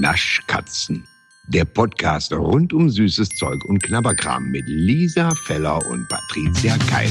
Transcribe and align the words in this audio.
Naschkatzen. 0.00 1.06
Der 1.48 1.64
Podcast 1.64 2.32
rund 2.32 2.72
um 2.72 2.90
süßes 2.90 3.30
Zeug 3.30 3.64
und 3.64 3.82
Knabberkram 3.82 4.50
mit 4.50 4.64
Lisa 4.66 5.34
Feller 5.46 5.84
und 5.86 6.06
Patricia 6.08 6.76
Keil. 6.88 7.10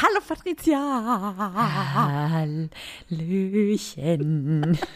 Hallo 0.00 0.20
Patricia. 0.26 0.80
Hallöchen. 3.10 4.78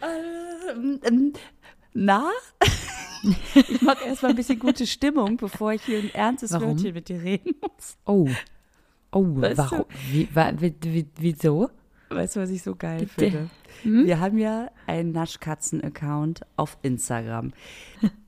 Ähm, 0.00 1.00
ähm, 1.02 1.32
na? 1.92 2.30
Ich 3.54 3.82
mache 3.82 4.04
erstmal 4.04 4.30
ein 4.32 4.36
bisschen 4.36 4.58
gute 4.58 4.86
Stimmung, 4.86 5.36
bevor 5.36 5.72
ich 5.72 5.82
hier 5.84 5.98
ein 5.98 6.14
ernstes 6.14 6.52
Warum? 6.52 6.70
Wörtchen 6.76 6.94
mit 6.94 7.08
dir 7.08 7.22
reden 7.22 7.54
muss. 7.60 7.96
Oh. 8.04 8.28
Oh, 9.10 9.24
Weißt 9.40 9.58
warum? 9.58 9.84
Wie, 10.10 10.28
wa, 10.34 10.52
wie, 10.58 10.74
wie, 10.82 11.06
wieso? 11.18 11.70
Weißt 12.10 12.36
du, 12.36 12.40
was 12.40 12.50
ich 12.50 12.62
so 12.62 12.74
geil 12.74 13.06
finde? 13.06 13.50
Hm? 13.82 14.06
Wir 14.06 14.18
haben 14.20 14.38
ja 14.38 14.70
einen 14.86 15.12
Naschkatzen-Account 15.12 16.40
auf 16.56 16.78
Instagram. 16.82 17.52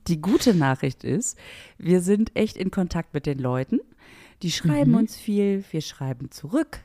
Die 0.07 0.21
gute 0.21 0.53
Nachricht 0.53 1.03
ist, 1.03 1.37
wir 1.77 2.01
sind 2.01 2.35
echt 2.35 2.57
in 2.57 2.69
Kontakt 2.71 3.13
mit 3.13 3.25
den 3.25 3.39
Leuten. 3.39 3.79
Die 4.43 4.51
schreiben 4.51 4.91
Mhm. 4.91 4.97
uns 4.97 5.15
viel, 5.17 5.63
wir 5.71 5.81
schreiben 5.81 6.31
zurück. 6.31 6.79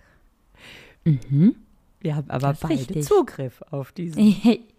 Mhm. 1.05 1.57
Wir 2.01 2.17
haben 2.17 2.31
aber 2.31 2.55
beide 2.61 2.75
richtig. 2.81 3.05
Zugriff 3.05 3.63
auf 3.71 3.93
diesen 3.93 4.19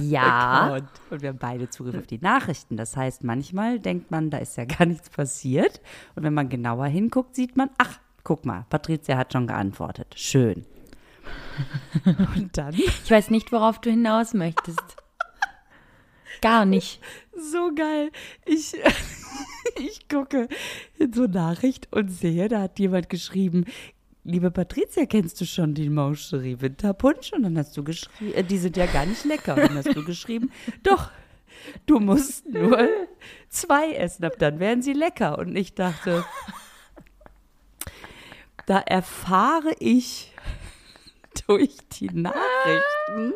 ja. 0.00 0.66
Account. 0.66 0.90
Und 1.10 1.22
wir 1.22 1.28
haben 1.30 1.38
beide 1.38 1.70
Zugriff 1.70 1.96
auf 1.96 2.06
die 2.06 2.18
Nachrichten. 2.18 2.76
Das 2.76 2.96
heißt, 2.96 3.24
manchmal 3.24 3.78
denkt 3.78 4.10
man, 4.10 4.30
da 4.30 4.38
ist 4.38 4.56
ja 4.56 4.64
gar 4.64 4.86
nichts 4.86 5.10
passiert. 5.10 5.80
Und 6.14 6.22
wenn 6.22 6.34
man 6.34 6.48
genauer 6.48 6.86
hinguckt, 6.86 7.34
sieht 7.34 7.56
man, 7.56 7.70
ach, 7.78 7.98
guck 8.22 8.44
mal, 8.44 8.66
Patricia 8.70 9.16
hat 9.16 9.32
schon 9.32 9.46
geantwortet. 9.46 10.14
Schön. 10.16 10.64
Und 12.04 12.56
dann, 12.56 12.74
Ich 12.74 13.10
weiß 13.10 13.30
nicht, 13.30 13.52
worauf 13.52 13.80
du 13.80 13.90
hinaus 13.90 14.34
möchtest. 14.34 14.96
Gar 16.40 16.66
nicht. 16.66 17.00
so 17.36 17.72
geil, 17.74 18.10
ich, 18.44 18.76
ich 19.78 20.08
gucke 20.08 20.48
in 20.98 21.12
so 21.12 21.24
Nachricht 21.24 21.88
und 21.90 22.08
sehe, 22.10 22.48
da 22.48 22.62
hat 22.62 22.78
jemand 22.78 23.08
geschrieben, 23.08 23.64
liebe 24.24 24.50
Patricia, 24.50 25.06
kennst 25.06 25.40
du 25.40 25.44
schon 25.44 25.74
die 25.74 25.88
Mancherie 25.88 26.60
Winterpunsch? 26.60 27.32
Und 27.32 27.42
dann 27.42 27.56
hast 27.58 27.76
du 27.76 27.84
geschrieben, 27.84 28.34
äh, 28.34 28.42
die 28.42 28.58
sind 28.58 28.76
ja 28.76 28.86
gar 28.86 29.06
nicht 29.06 29.24
lecker. 29.24 29.54
Und 29.54 29.62
dann 29.62 29.76
hast 29.76 29.94
du 29.94 30.04
geschrieben, 30.04 30.50
doch, 30.82 31.10
du 31.86 32.00
musst 32.00 32.46
nur 32.48 32.88
zwei 33.48 33.92
essen, 33.92 34.24
ab 34.24 34.34
dann 34.38 34.58
werden 34.58 34.82
sie 34.82 34.94
lecker. 34.94 35.38
Und 35.38 35.54
ich 35.56 35.74
dachte, 35.74 36.24
da 38.66 38.78
erfahre 38.80 39.74
ich 39.78 40.32
durch 41.46 41.76
die 41.92 42.08
Nachrichten, 42.08 43.34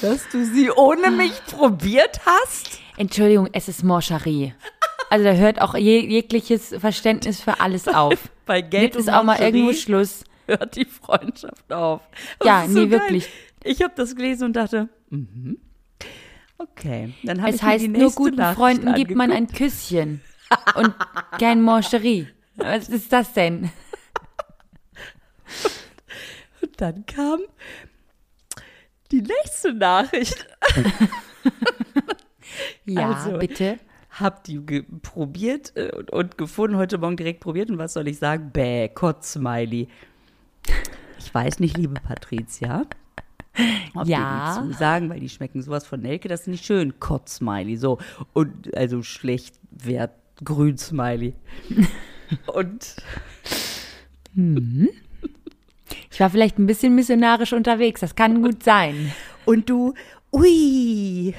dass 0.00 0.28
du 0.30 0.44
sie 0.44 0.70
ohne 0.70 1.10
mich 1.10 1.44
probiert 1.44 2.20
hast. 2.24 2.80
Entschuldigung, 2.96 3.48
es 3.52 3.68
ist 3.68 3.82
Morcherie. 3.82 4.54
Also 5.10 5.24
da 5.24 5.32
hört 5.32 5.60
auch 5.60 5.74
je, 5.74 5.98
jegliches 6.06 6.74
Verständnis 6.78 7.40
für 7.40 7.60
alles 7.60 7.88
auf. 7.88 8.30
Bei 8.50 8.62
Geld 8.62 8.94
Jetzt 8.94 8.96
ist 8.96 9.08
auch 9.08 9.22
mal 9.22 9.38
Mancherie 9.38 9.58
irgendwo 9.60 9.72
Schluss. 9.74 10.24
hört 10.48 10.74
die 10.74 10.84
Freundschaft 10.84 11.72
auf. 11.72 12.00
Das 12.40 12.48
Ja, 12.48 12.64
so 12.66 12.80
nee, 12.80 12.88
geil. 12.88 12.98
wirklich. 12.98 13.28
Ich 13.62 13.80
habe 13.80 13.92
das 13.94 14.16
gelesen 14.16 14.46
und 14.46 14.56
dachte, 14.56 14.88
mhm. 15.08 15.58
okay. 16.58 17.14
Dann 17.22 17.42
habe 17.42 17.50
Es 17.50 17.56
ich 17.58 17.62
mir 17.62 17.68
heißt, 17.68 17.84
die 17.84 17.88
nur 17.88 18.02
nächste 18.02 18.20
guten 18.20 18.34
Nachricht 18.38 18.58
Freunden 18.58 18.94
gibt 18.94 19.14
man 19.14 19.30
ein. 19.30 19.46
Küsschen. 19.46 20.20
Und 20.74 20.96
kein 21.38 21.62
Morcherie. 21.62 22.26
Was 22.56 22.88
ist 22.88 23.12
das 23.12 23.32
denn? 23.34 23.70
Und 26.60 26.80
dann 26.80 27.06
kam 27.06 27.38
die 29.12 29.22
nächste 29.22 29.74
Nachricht. 29.74 30.44
Ja, 32.84 33.12
Also, 33.12 33.38
bitte. 33.38 33.78
Hab 34.20 34.44
die 34.44 34.60
probiert 35.02 35.72
äh, 35.76 35.90
und, 35.96 36.10
und 36.10 36.38
gefunden, 36.38 36.76
heute 36.76 36.98
Morgen 36.98 37.16
direkt 37.16 37.40
probiert. 37.40 37.70
Und 37.70 37.78
was 37.78 37.94
soll 37.94 38.06
ich 38.08 38.18
sagen? 38.18 38.50
Bäh, 38.52 38.88
Kotzsmiley. 38.88 39.88
Ich 41.18 41.34
weiß 41.34 41.58
nicht, 41.60 41.76
liebe 41.76 41.94
Patricia. 41.94 42.86
Ob 43.94 44.06
Ja. 44.06 44.60
die 44.62 44.72
zusagen, 44.72 45.10
weil 45.10 45.20
die 45.20 45.28
schmecken 45.28 45.60
sowas 45.62 45.86
von 45.86 46.00
Nelke, 46.00 46.28
das 46.28 46.42
ist 46.42 46.46
nicht 46.48 46.64
schön. 46.64 46.98
Kotzsmiley, 47.00 47.76
so. 47.76 47.98
Und 48.32 48.74
also 48.76 49.02
schlecht 49.02 49.56
wert 49.70 50.12
Grünsmiley. 50.44 51.34
und 52.46 52.96
Ich 56.10 56.20
war 56.20 56.30
vielleicht 56.30 56.58
ein 56.58 56.66
bisschen 56.66 56.94
missionarisch 56.94 57.52
unterwegs. 57.52 58.00
Das 58.00 58.14
kann 58.14 58.42
gut 58.42 58.62
sein. 58.62 59.12
Und 59.44 59.68
du, 59.68 59.94
ui, 60.32 61.34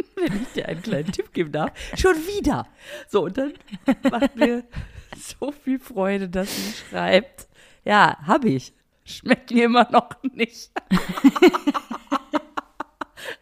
wenn 0.16 0.42
ich 0.42 0.48
dir 0.54 0.68
einen 0.68 0.82
kleinen 0.82 1.12
Tipp 1.12 1.32
geben 1.32 1.52
darf, 1.52 1.72
schon 1.96 2.16
wieder. 2.16 2.66
So, 3.08 3.24
und 3.24 3.38
dann 3.38 3.54
macht 4.10 4.36
mir 4.36 4.64
so 5.16 5.52
viel 5.52 5.78
Freude, 5.78 6.28
dass 6.28 6.54
sie 6.54 6.72
schreibt, 6.72 7.48
ja, 7.84 8.18
habe 8.26 8.48
ich. 8.50 8.72
Schmeckt 9.04 9.50
mir 9.50 9.64
immer 9.64 9.90
noch 9.90 10.10
nicht. 10.22 10.70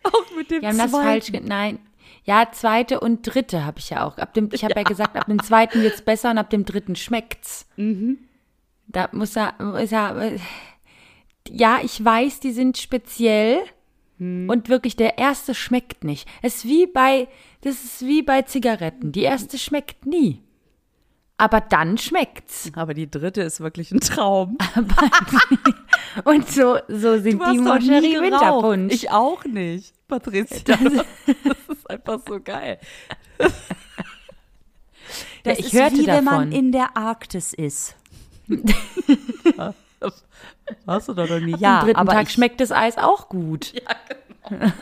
auch 0.02 0.36
mit 0.36 0.50
dem 0.50 0.62
Wir 0.62 0.68
haben 0.68 0.78
das 0.78 0.90
falsch. 0.90 1.30
Nein. 1.42 1.80
Ja, 2.24 2.48
zweite 2.52 3.00
und 3.00 3.22
dritte 3.22 3.64
habe 3.64 3.78
ich 3.78 3.90
ja 3.90 4.04
auch. 4.04 4.18
Ab 4.18 4.34
dem, 4.34 4.50
ich 4.52 4.64
habe 4.64 4.74
ja. 4.76 4.82
gesagt, 4.82 5.16
ab 5.16 5.26
dem 5.26 5.42
zweiten 5.42 5.82
wird's 5.82 6.02
besser 6.02 6.30
und 6.30 6.38
ab 6.38 6.50
dem 6.50 6.64
dritten 6.64 6.94
schmeckt's. 6.96 7.66
Mhm. 7.76 8.18
Da 8.86 9.08
muss 9.12 9.36
er, 9.36 9.58
ist 9.80 9.92
er. 9.92 10.32
Ja, 11.48 11.78
ich 11.82 12.04
weiß, 12.04 12.40
die 12.40 12.52
sind 12.52 12.78
speziell. 12.78 13.60
Mhm. 14.18 14.48
Und 14.50 14.68
wirklich, 14.68 14.96
der 14.96 15.18
erste 15.18 15.54
schmeckt 15.54 16.04
nicht. 16.04 16.28
Es 16.42 16.56
ist 16.56 16.64
wie 16.64 16.86
bei, 16.86 17.28
das 17.62 17.82
ist 17.82 18.02
wie 18.02 18.22
bei 18.22 18.42
Zigaretten. 18.42 19.12
Die 19.12 19.22
erste 19.22 19.58
schmeckt 19.58 20.06
nie. 20.06 20.42
Aber 21.40 21.60
dann 21.60 21.96
schmeckt's. 21.98 22.70
Aber 22.74 22.94
die 22.94 23.10
dritte 23.10 23.42
ist 23.42 23.60
wirklich 23.60 23.92
ein 23.92 24.00
Traum. 24.00 24.58
Und 26.24 26.48
so, 26.50 26.78
so 26.88 27.18
sind 27.18 27.40
die 27.52 27.58
Moncherie. 27.58 28.20
Winterpunsch. 28.20 28.92
Ich 28.92 29.10
auch 29.10 29.44
nicht, 29.44 29.94
Patricia. 30.08 30.58
Das, 30.64 30.92
ist 30.92 31.90
einfach 31.90 32.20
so 32.26 32.40
geil. 32.40 32.78
Ja, 35.46 35.54
ich 35.56 35.72
hörte 35.72 35.96
wie 35.96 36.06
wenn 36.06 36.24
man 36.24 36.50
davon. 36.50 36.52
in 36.52 36.72
der 36.72 36.94
Arktis 36.94 37.54
ist. 37.54 37.96
Hast 40.86 41.08
du 41.08 41.14
doch 41.14 41.28
noch 41.28 41.40
nie. 41.40 41.54
Am 41.64 41.84
dritten 41.84 41.96
aber 41.98 42.12
Tag 42.12 42.24
ich, 42.28 42.32
schmeckt 42.32 42.60
das 42.60 42.72
Eis 42.72 42.98
auch 42.98 43.28
gut. 43.28 43.72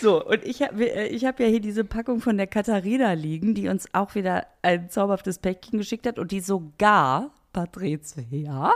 So, 0.00 0.22
und 0.22 0.44
ich 0.44 0.60
habe 0.62 0.84
ich 0.84 1.24
hab 1.24 1.40
ja 1.40 1.46
hier 1.46 1.60
diese 1.60 1.82
Packung 1.82 2.20
von 2.20 2.36
der 2.36 2.46
Katharina 2.46 3.12
liegen, 3.14 3.54
die 3.54 3.68
uns 3.68 3.88
auch 3.94 4.14
wieder 4.14 4.46
ein 4.60 4.90
zauberhaftes 4.90 5.38
Päckchen 5.38 5.78
geschickt 5.78 6.06
hat 6.06 6.18
und 6.18 6.32
die 6.32 6.40
sogar, 6.40 7.30
Patricia, 7.54 8.74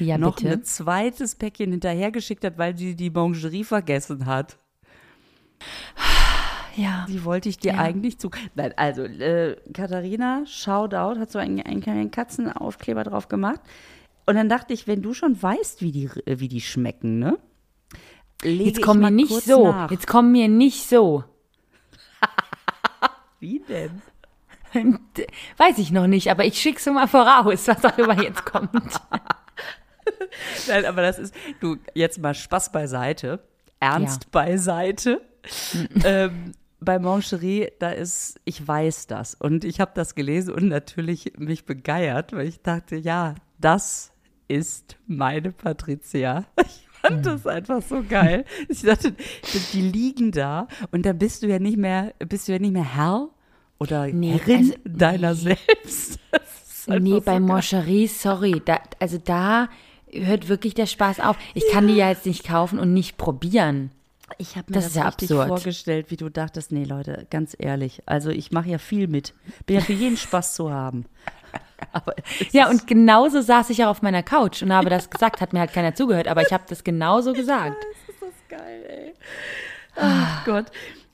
Ja, 0.00 0.18
noch 0.18 0.36
bitte. 0.36 0.50
ein 0.54 0.64
zweites 0.64 1.36
Päckchen 1.36 1.70
hinterhergeschickt 1.70 2.44
hat, 2.44 2.58
weil 2.58 2.76
sie 2.76 2.96
die 2.96 3.10
Mangerie 3.10 3.62
vergessen 3.64 4.26
hat. 4.26 4.58
Ja. 6.78 7.06
Die 7.08 7.24
wollte 7.24 7.48
ich 7.48 7.56
dir 7.56 7.72
Ja. 7.72 7.78
eigentlich 7.78 8.18
zu. 8.18 8.28
Nein, 8.54 8.74
also, 8.76 9.04
äh, 9.04 9.56
Katharina, 9.72 10.42
Shoutout, 10.44 11.18
hat 11.18 11.30
so 11.32 11.38
einen, 11.38 11.62
einen 11.62 11.80
kleinen 11.80 12.10
Katzenaufkleber 12.10 13.02
drauf 13.02 13.28
gemacht. 13.28 13.60
Und 14.26 14.34
dann 14.36 14.48
dachte 14.48 14.74
ich, 14.74 14.86
wenn 14.86 15.02
du 15.02 15.14
schon 15.14 15.40
weißt, 15.40 15.82
wie 15.82 15.92
die, 15.92 16.04
äh, 16.26 16.40
wie 16.40 16.48
die 16.48 16.60
schmecken, 16.60 17.18
ne? 17.18 17.38
Lege 18.42 18.64
Jetzt 18.64 18.78
ich 18.78 18.84
komm 18.84 19.00
mal 19.00 19.10
mir 19.10 19.16
nicht 19.24 19.42
so. 19.44 19.68
Nach. 19.68 19.90
Jetzt 19.90 20.06
komm 20.06 20.32
mir 20.32 20.48
nicht 20.48 20.88
so. 20.88 21.24
Wie 23.40 23.60
denn? 23.60 24.02
Weiß 25.56 25.78
ich 25.78 25.90
noch 25.90 26.06
nicht, 26.06 26.30
aber 26.30 26.44
ich 26.44 26.60
schick's 26.60 26.84
so 26.84 26.92
mal 26.92 27.06
voraus, 27.08 27.66
was 27.68 27.82
auch 27.84 27.96
immer 27.96 28.20
jetzt 28.22 28.44
kommt. 28.44 28.70
Nein, 30.68 30.84
aber 30.84 31.02
das 31.02 31.18
ist, 31.18 31.34
du, 31.60 31.76
jetzt 31.94 32.18
mal 32.18 32.34
Spaß 32.34 32.72
beiseite, 32.72 33.40
Ernst 33.80 34.24
Ja. 34.24 34.30
beiseite. 34.32 35.22
ähm, 36.04 36.52
bei 36.80 36.98
Mancherie, 36.98 37.70
da 37.78 37.90
ist, 37.90 38.38
ich 38.44 38.66
weiß 38.66 39.06
das. 39.06 39.34
Und 39.34 39.64
ich 39.64 39.80
habe 39.80 39.92
das 39.94 40.14
gelesen 40.14 40.52
und 40.52 40.68
natürlich 40.68 41.32
mich 41.38 41.64
begeiert, 41.64 42.32
weil 42.34 42.46
ich 42.48 42.60
dachte, 42.60 42.96
ja, 42.96 43.34
das 43.58 44.12
ist 44.48 44.96
meine 45.06 45.52
Patricia. 45.52 46.44
Ich 47.04 47.10
fand 47.12 47.26
das 47.26 47.46
einfach 47.46 47.82
so 47.82 48.02
geil. 48.02 48.44
Ich 48.68 48.82
dachte, 48.82 49.14
die 49.72 49.80
liegen 49.80 50.32
da 50.32 50.66
und 50.90 51.06
dann 51.06 51.16
bist 51.18 51.42
du 51.42 51.46
ja 51.46 51.60
nicht 51.60 51.76
mehr, 51.76 52.12
bist 52.18 52.48
du 52.48 52.52
ja 52.52 52.58
nicht 52.58 52.72
mehr 52.72 52.96
Herr 52.96 53.28
oder 53.78 54.08
Nee, 54.08 54.32
Herrin 54.38 54.56
also, 54.72 54.74
deiner 54.84 55.34
selbst. 55.36 56.18
Ist 56.32 56.88
einfach 56.88 57.02
Nee, 57.04 57.10
so 57.12 57.20
bei 57.20 57.32
geil. 57.32 57.40
Moncherie, 57.40 58.06
sorry. 58.08 58.60
Da, 58.64 58.80
also 58.98 59.18
da 59.18 59.68
hört 60.10 60.48
wirklich 60.48 60.74
der 60.74 60.86
Spaß 60.86 61.20
auf. 61.20 61.36
Ich 61.54 61.62
kann 61.70 61.86
die 61.86 61.94
ja 61.94 62.08
jetzt 62.08 62.26
nicht 62.26 62.42
kaufen 62.44 62.80
und 62.80 62.92
nicht 62.92 63.18
probieren. 63.18 63.92
Ich 64.38 64.56
habe 64.56 64.72
mir 64.72 64.74
Das 64.76 64.86
das, 64.86 64.94
ja 64.96 65.06
richtig 65.06 65.30
absurd. 65.30 65.48
vorgestellt, 65.48 66.10
wie 66.10 66.16
du 66.16 66.28
dachtest, 66.28 66.72
nee, 66.72 66.82
Leute, 66.84 67.26
ganz 67.30 67.54
ehrlich, 67.56 68.02
also 68.06 68.30
ich 68.30 68.50
mache 68.50 68.70
ja 68.70 68.78
viel 68.78 69.06
mit. 69.06 69.32
Bin 69.66 69.76
ja 69.76 69.82
für 69.82 69.92
jeden 69.92 70.16
Spaß 70.16 70.54
zu 70.56 70.72
haben. 70.72 71.04
Ja, 72.52 72.68
und 72.68 72.86
genauso 72.86 73.40
saß 73.40 73.70
ich 73.70 73.84
auch 73.84 73.88
auf 73.88 74.02
meiner 74.02 74.22
Couch 74.22 74.62
und 74.62 74.72
habe 74.72 74.90
das 74.90 75.10
gesagt, 75.10 75.40
hat 75.40 75.52
mir 75.52 75.60
halt 75.60 75.72
keiner 75.72 75.94
zugehört, 75.94 76.28
aber 76.28 76.42
ich 76.42 76.52
habe 76.52 76.64
das 76.68 76.84
genauso 76.84 77.32
gesagt. 77.32 77.76
ist 78.08 78.20
das 78.20 78.34
geil, 78.48 78.84
ey. 78.88 79.14
Ach 79.96 80.44
Gott. 80.44 80.66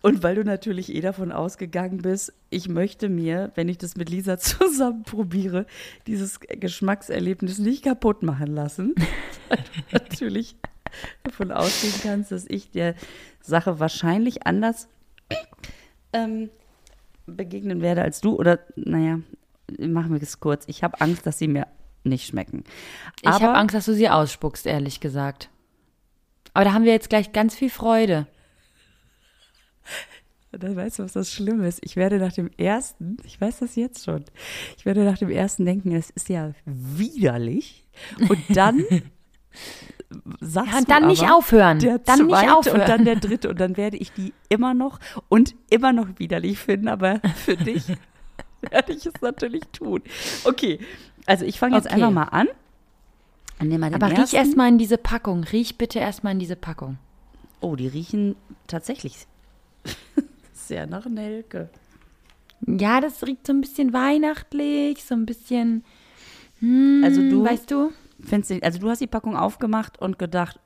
Und 0.02 0.24
weil 0.24 0.34
du 0.34 0.44
natürlich 0.44 0.92
eh 0.92 1.00
davon 1.00 1.30
ausgegangen 1.30 1.98
bist, 1.98 2.32
ich 2.50 2.68
möchte 2.68 3.08
mir, 3.08 3.52
wenn 3.54 3.68
ich 3.68 3.78
das 3.78 3.96
mit 3.96 4.10
Lisa 4.10 4.36
zusammen 4.38 5.04
probiere, 5.04 5.66
dieses 6.06 6.40
Geschmackserlebnis 6.40 7.58
nicht 7.58 7.84
kaputt 7.84 8.22
machen 8.22 8.48
lassen. 8.48 8.94
Weil 9.48 9.58
du 9.58 9.92
natürlich 9.92 10.56
davon 11.22 11.52
ausgehen 11.52 11.94
kannst, 12.02 12.32
dass 12.32 12.46
ich 12.48 12.70
der 12.70 12.94
Sache 13.40 13.78
wahrscheinlich 13.78 14.44
anders 14.46 14.88
ähm, 16.12 16.50
begegnen 17.26 17.80
werde 17.80 18.02
als 18.02 18.20
du. 18.20 18.34
Oder, 18.34 18.58
naja, 18.74 19.20
machen 19.78 20.12
wir 20.12 20.22
es 20.22 20.40
kurz. 20.40 20.64
Ich 20.66 20.82
habe 20.82 21.00
Angst, 21.00 21.26
dass 21.26 21.38
sie 21.38 21.48
mir 21.48 21.66
nicht 22.04 22.26
schmecken. 22.26 22.64
Ich 23.22 23.28
habe 23.28 23.54
Angst, 23.54 23.74
dass 23.74 23.86
du 23.86 23.94
sie 23.94 24.08
ausspuckst, 24.08 24.66
ehrlich 24.66 25.00
gesagt. 25.00 25.50
Aber 26.54 26.64
da 26.64 26.72
haben 26.72 26.84
wir 26.84 26.92
jetzt 26.92 27.08
gleich 27.08 27.32
ganz 27.32 27.54
viel 27.54 27.70
Freude. 27.70 28.26
Und 30.52 30.62
dann 30.62 30.76
weißt 30.76 30.98
du, 30.98 31.04
was 31.04 31.14
das 31.14 31.32
Schlimme 31.32 31.66
ist. 31.66 31.80
Ich 31.82 31.96
werde 31.96 32.18
nach 32.18 32.32
dem 32.32 32.50
ersten, 32.58 33.16
ich 33.24 33.40
weiß 33.40 33.60
das 33.60 33.74
jetzt 33.74 34.04
schon, 34.04 34.24
ich 34.76 34.84
werde 34.84 35.02
nach 35.04 35.16
dem 35.16 35.30
ersten 35.30 35.64
denken, 35.64 35.92
es 35.92 36.10
ist 36.10 36.28
ja 36.28 36.52
widerlich. 36.66 37.86
Und 38.28 38.38
dann 38.50 38.84
sagst 40.40 40.72
Ja, 40.72 40.78
und 40.78 40.90
dann 40.90 41.06
nicht 41.06 41.22
aber, 41.22 41.36
aufhören. 41.36 41.78
Der 41.78 41.98
Dann 41.98 42.26
nicht 42.26 42.36
zweite 42.36 42.54
aufhören. 42.54 42.80
Und 42.80 42.88
dann 42.88 43.04
der 43.06 43.16
dritte. 43.16 43.48
Und 43.48 43.60
dann 43.60 43.78
werde 43.78 43.96
ich 43.96 44.12
die 44.12 44.34
immer 44.50 44.74
noch 44.74 44.98
und 45.30 45.54
immer 45.70 45.94
noch 45.94 46.18
widerlich 46.18 46.58
finden. 46.58 46.88
Aber 46.88 47.20
für 47.36 47.56
dich 47.56 47.84
werde 48.70 48.92
ich 48.92 49.04
es 49.06 49.14
natürlich 49.20 49.64
tun. 49.72 50.02
Okay, 50.44 50.78
also 51.26 51.44
ich 51.44 51.58
fange 51.58 51.76
jetzt 51.76 51.86
Okay. 51.86 51.94
einfach 51.96 52.10
mal 52.10 52.24
an. 52.24 52.48
Aber 53.58 54.10
riech 54.10 54.18
ersten. 54.18 54.36
erst 54.36 54.56
mal 54.56 54.68
in 54.68 54.78
diese 54.78 54.98
Packung. 54.98 55.44
Riech 55.44 55.78
bitte 55.78 55.98
erst 56.00 56.24
mal 56.24 56.32
in 56.32 56.38
diese 56.40 56.56
Packung. 56.56 56.98
Oh, 57.60 57.76
die 57.76 57.86
riechen 57.86 58.34
tatsächlich 58.66 59.26
sehr 60.52 60.86
nach 60.86 61.06
Nelke. 61.06 61.70
Ja, 62.66 63.00
das 63.00 63.24
riecht 63.24 63.46
so 63.46 63.52
ein 63.52 63.60
bisschen 63.60 63.92
weihnachtlich, 63.92 65.04
so 65.04 65.14
ein 65.14 65.26
bisschen, 65.26 65.84
Also 66.60 67.20
du 67.22 67.44
weißt 67.44 67.70
du? 67.70 67.92
Findest 68.20 68.50
du, 68.50 68.62
also 68.62 68.78
du 68.78 68.88
hast 68.88 69.00
die 69.00 69.06
Packung 69.08 69.36
aufgemacht 69.36 70.00
und 70.00 70.18
gedacht, 70.18 70.58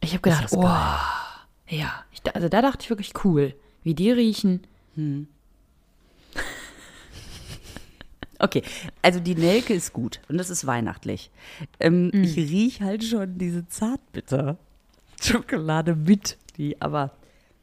Ich 0.00 0.12
habe 0.12 0.22
gedacht, 0.22 0.52
oh, 0.52 0.62
ja. 1.68 2.04
Ich, 2.12 2.22
also 2.34 2.48
da 2.48 2.62
dachte 2.62 2.78
ich 2.82 2.90
wirklich 2.90 3.12
cool, 3.24 3.54
wie 3.82 3.94
die 3.94 4.10
riechen. 4.10 4.66
Okay, 8.38 8.62
also 9.02 9.20
die 9.20 9.34
Nelke 9.34 9.74
ist 9.74 9.92
gut 9.92 10.20
und 10.28 10.38
das 10.38 10.48
ist 10.50 10.66
weihnachtlich. 10.66 11.30
Ähm, 11.80 12.10
Ich 12.14 12.36
riech 12.36 12.80
halt 12.82 13.04
schon 13.04 13.38
diese 13.38 13.66
Zartbitter-Schokolade 13.68 15.94
mit, 15.96 16.38
die, 16.56 16.80
aber, 16.80 17.12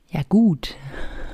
Ja, 0.10 0.22
gut. 0.30 0.76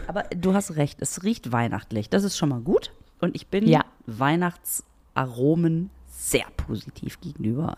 aber 0.07 0.23
du 0.35 0.53
hast 0.53 0.75
recht, 0.75 1.01
es 1.01 1.23
riecht 1.23 1.51
weihnachtlich. 1.51 2.09
Das 2.09 2.23
ist 2.23 2.37
schon 2.37 2.49
mal 2.49 2.61
gut 2.61 2.91
und 3.19 3.35
ich 3.35 3.47
bin 3.47 3.67
Ja. 3.67 3.83
Weihnachtsaromen 4.05 5.89
sehr 6.07 6.45
positiv 6.57 7.19
gegenüber 7.21 7.77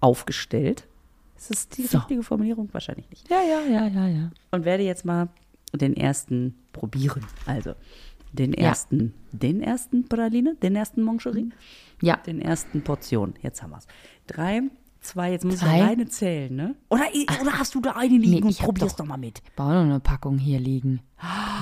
aufgestellt. 0.00 0.86
Ist 1.36 1.50
das 1.50 1.68
die 1.68 1.86
So. 1.86 1.98
richtige 1.98 2.22
Formulierung? 2.22 2.68
Wahrscheinlich 2.72 3.08
nicht. 3.10 3.28
Ja, 3.30 3.42
ja, 3.42 3.60
ja, 3.60 3.86
ja, 3.86 4.06
ja. 4.08 4.30
und 4.50 4.64
werde 4.64 4.82
jetzt 4.84 5.04
mal 5.04 5.28
den 5.74 5.94
ersten 5.96 6.54
probieren. 6.72 7.24
Also 7.44 7.74
den 8.36 8.52
Ja. 8.52 8.68
ersten, 8.68 9.12
den 9.32 9.60
ersten 9.62 10.08
Praline, 10.08 10.54
den 10.62 10.76
ersten 10.76 11.02
Moncherie, 11.02 11.50
Ja, 12.00 12.16
den 12.16 12.40
ersten 12.40 12.82
Portion. 12.84 13.34
Jetzt 13.42 13.62
haben 13.62 13.70
wir 13.70 13.78
es. 13.78 13.86
Drei, 14.26 14.62
zwei, 15.00 15.32
jetzt 15.32 15.44
muss 15.44 15.56
ich 15.56 15.62
alleine 15.62 16.06
zählen, 16.06 16.54
ne? 16.54 16.74
Oder, 16.90 17.06
oder 17.40 17.58
hast 17.58 17.74
du 17.74 17.80
da 17.80 17.92
eine 17.92 18.16
liegen 18.16 18.30
Nee, 18.30 18.42
und 18.42 18.48
ich 18.50 18.58
hab 18.60 18.66
probier's 18.66 18.92
doch- 18.92 18.98
doch 18.98 19.06
mal 19.06 19.16
mit? 19.16 19.42
ich 19.44 19.52
baue 19.54 19.72
noch 19.74 19.80
eine 19.82 20.00
Packung 20.00 20.38
hier 20.38 20.60
liegen. 20.60 21.00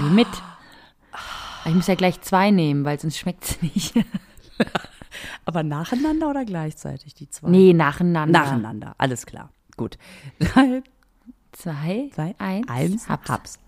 Wie 0.00 0.10
mit. 0.10 0.28
Ich 1.66 1.74
muss 1.74 1.86
ja 1.86 1.94
gleich 1.94 2.20
zwei 2.20 2.50
nehmen, 2.50 2.84
weil 2.84 2.98
sonst 3.00 3.16
schmeckt 3.16 3.44
es 3.44 3.62
nicht. 3.62 3.94
Aber 5.46 5.62
nacheinander 5.62 6.28
oder 6.30 6.44
gleichzeitig 6.44 7.14
die 7.14 7.28
zwei? 7.30 7.48
Nee, 7.48 7.72
nacheinander. 7.72 8.38
Nacheinander, 8.40 8.94
alles 8.98 9.26
klar. 9.26 9.50
Gut. 9.76 9.98
Drei, 10.38 10.82
Zwei, 11.52 12.10
zwei, 12.12 12.34
eins, 12.38 12.68
eins, 12.68 13.08
hab's. 13.08 13.28
hab's. 13.30 13.58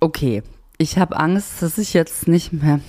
Okay, 0.00 0.42
ich 0.78 0.98
habe 0.98 1.16
Angst, 1.16 1.62
dass 1.62 1.78
ich 1.78 1.94
jetzt 1.94 2.28
nicht 2.28 2.52
mehr 2.52 2.80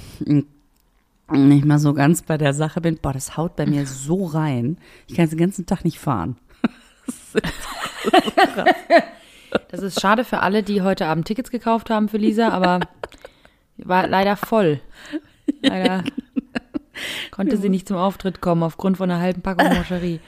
nicht 1.30 1.66
mehr 1.66 1.80
so 1.80 1.94
ganz 1.94 2.22
bei 2.22 2.38
der 2.38 2.54
Sache 2.54 2.80
bin. 2.82 2.98
Boah, 2.98 3.14
das 3.14 3.36
haut 3.38 3.56
bei 3.56 3.66
mir 3.66 3.86
so 3.88 4.26
rein. 4.26 4.78
Ich 5.08 5.16
kann 5.16 5.24
jetzt 5.24 5.32
den 5.32 5.40
ganzen 5.40 5.66
Tag 5.66 5.84
nicht 5.84 6.00
fahren. 6.00 6.38
Das 9.70 9.82
ist 9.82 10.02
schade 10.02 10.26
für 10.26 10.40
alle, 10.40 10.62
die 10.62 10.82
heute 10.82 11.06
Abend 11.08 11.26
Tickets 11.26 11.52
gekauft 11.52 11.90
haben 11.90 12.10
für 12.10 12.18
Lisa, 12.18 12.50
aber 12.50 12.82
war 13.78 14.08
leider 14.08 14.36
voll. 14.36 14.82
Leider 15.62 16.04
konnte 17.32 17.58
sie 17.58 17.70
nicht 17.70 17.88
zum 17.88 17.98
Auftritt 17.98 18.42
kommen 18.42 18.64
aufgrund 18.64 18.98
von 18.98 19.10
einer 19.10 19.22
halben 19.22 19.42
Packung 19.42 19.74
Moscherie. 19.74 20.20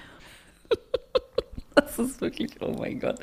Das 1.76 2.00
ist 2.00 2.22
wirklich, 2.22 2.52
oh 2.62 2.76
mein 2.78 3.00
Gott. 3.00 3.20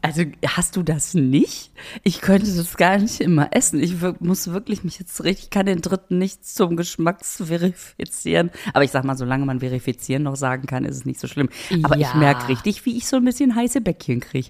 Also 0.00 0.22
hast 0.46 0.76
du 0.76 0.82
das 0.82 1.14
nicht? 1.14 1.72
Ich 2.04 2.20
könnte 2.20 2.46
das 2.54 2.76
gar 2.76 2.98
nicht 2.98 3.20
immer 3.20 3.48
essen. 3.52 3.82
Ich 3.82 3.96
muss 4.20 4.48
wirklich 4.52 4.84
mich 4.84 4.98
jetzt 4.98 5.22
richtig, 5.24 5.44
ich 5.46 5.50
kann 5.50 5.66
den 5.66 5.80
dritten 5.80 6.18
nicht 6.18 6.46
zum 6.46 6.76
Geschmacksverifizieren. 6.76 8.50
Aber 8.72 8.84
ich 8.84 8.90
sag 8.90 9.04
mal, 9.04 9.16
solange 9.16 9.44
man 9.44 9.60
verifizieren 9.60 10.22
noch 10.22 10.36
sagen 10.36 10.66
kann, 10.66 10.84
ist 10.84 10.96
es 10.96 11.04
nicht 11.04 11.20
so 11.20 11.26
schlimm. 11.26 11.48
Aber 11.82 11.96
ich 11.96 12.02
Ja. 12.02 12.14
merke 12.14 12.48
richtig, 12.48 12.84
wie 12.86 12.96
ich 12.96 13.06
so 13.06 13.16
ein 13.16 13.24
bisschen 13.24 13.54
heiße 13.54 13.80
Bäckchen 13.80 14.20
kriege. 14.20 14.48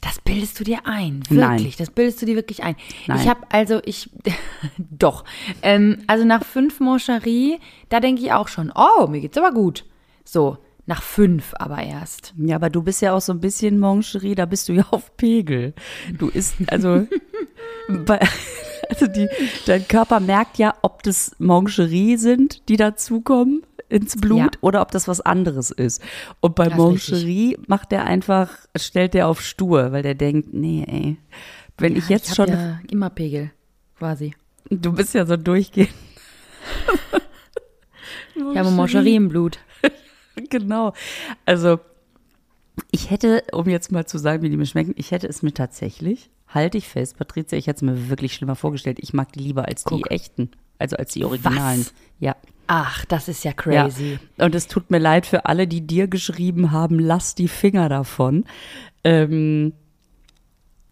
Das 0.00 0.20
bildest 0.20 0.60
du 0.60 0.64
dir 0.64 0.86
ein, 0.86 1.24
Nein. 1.28 1.58
wirklich. 1.58 1.76
Das 1.76 1.90
bildest 1.90 2.22
du 2.22 2.26
dir 2.26 2.36
wirklich 2.36 2.62
ein. 2.62 2.76
Nein. 3.08 3.18
Ich 3.20 3.28
habe 3.28 3.40
also, 3.50 3.80
ich, 3.84 4.10
doch. 4.78 5.24
Ähm, 5.62 5.98
also 6.06 6.24
nach 6.24 6.44
fünf 6.44 6.78
Moscherie, 6.78 7.58
da 7.88 7.98
denke 7.98 8.22
ich 8.22 8.32
auch 8.32 8.46
schon, 8.46 8.72
oh, 8.74 9.08
mir 9.08 9.20
geht's 9.20 9.36
aber 9.36 9.50
gut. 9.52 9.84
So, 10.24 10.58
nach 10.88 11.02
fünf 11.02 11.52
aber 11.58 11.82
erst. 11.82 12.32
Ja, 12.38 12.56
aber 12.56 12.70
du 12.70 12.82
bist 12.82 13.02
ja 13.02 13.12
auch 13.12 13.20
so 13.20 13.32
ein 13.32 13.40
bisschen 13.40 13.78
Moncherie, 13.78 14.34
da 14.34 14.46
bist 14.46 14.68
du 14.68 14.72
ja 14.72 14.86
auf 14.90 15.14
Pegel. 15.18 15.74
Du 16.18 16.28
isst, 16.28 16.54
also, 16.68 17.06
bei, 18.06 18.18
also 18.88 19.06
die, 19.06 19.28
dein 19.66 19.86
Körper 19.86 20.18
merkt 20.18 20.56
ja, 20.56 20.74
ob 20.80 21.02
das 21.02 21.36
Moncherie 21.38 22.16
sind, 22.16 22.66
die 22.70 22.78
dazukommen 22.78 23.64
ins 23.90 24.16
Blut 24.16 24.38
Ja. 24.38 24.50
oder 24.62 24.80
ob 24.80 24.90
das 24.90 25.06
was 25.08 25.20
anderes 25.20 25.70
ist. 25.70 26.02
Und 26.40 26.54
bei. 26.54 26.70
Moncherie 26.70 27.58
macht 27.66 27.92
der 27.92 28.04
einfach, 28.04 28.50
stellt 28.74 29.12
der 29.12 29.28
auf 29.28 29.42
stur, 29.42 29.92
weil 29.92 30.02
der 30.02 30.14
denkt, 30.14 30.54
nee, 30.54 30.84
ey, 30.88 31.16
wenn 31.76 31.96
ich 31.96 32.08
jetzt 32.08 32.30
hab 32.30 32.36
schon, 32.36 32.48
Ja 32.48 32.80
immer 32.90 33.10
Pegel, 33.10 33.50
quasi. 33.98 34.34
du 34.70 34.92
bist 34.92 35.12
ja 35.14 35.26
so 35.26 35.36
durchgehend. 35.36 35.90
Ich 38.52 38.56
habe 38.56 38.70
Moscherie 38.70 39.16
im 39.16 39.28
Blut. 39.28 39.58
Genau. 40.50 40.92
Also, 41.46 41.80
ich 42.90 43.10
hätte, 43.10 43.44
um 43.52 43.68
jetzt 43.68 43.92
mal 43.92 44.06
zu 44.06 44.18
sagen, 44.18 44.42
wie 44.42 44.50
die 44.50 44.56
mir 44.56 44.66
schmecken, 44.66 44.94
ich 44.96 45.10
hätte 45.10 45.26
es 45.26 45.42
mir 45.42 45.52
tatsächlich, 45.52 46.30
halte 46.48 46.78
ich 46.78 46.88
fest, 46.88 47.18
Patricia, 47.18 47.58
ich 47.58 47.66
hätte 47.66 47.76
es 47.78 47.82
mir 47.82 48.08
wirklich 48.08 48.34
schlimmer 48.34 48.56
vorgestellt. 48.56 48.98
Ich 49.00 49.12
mag 49.12 49.32
die 49.32 49.40
lieber 49.40 49.66
als 49.66 49.84
die 49.84 50.00
Guck. 50.00 50.10
echten, 50.10 50.50
also 50.78 50.96
als 50.96 51.12
die 51.12 51.24
originalen. 51.24 51.80
Was? 51.80 51.94
Ja. 52.20 52.36
Ach, 52.66 53.04
das 53.06 53.28
ist 53.28 53.44
ja 53.44 53.52
crazy. 53.52 54.18
Ja. 54.36 54.44
Und 54.44 54.54
es 54.54 54.66
tut 54.66 54.90
mir 54.90 54.98
leid 54.98 55.26
für 55.26 55.46
alle, 55.46 55.66
die 55.66 55.86
dir 55.86 56.06
geschrieben 56.06 56.70
haben, 56.70 56.98
lass 56.98 57.34
die 57.34 57.48
Finger 57.48 57.88
davon. 57.88 58.44
Ähm, 59.04 59.72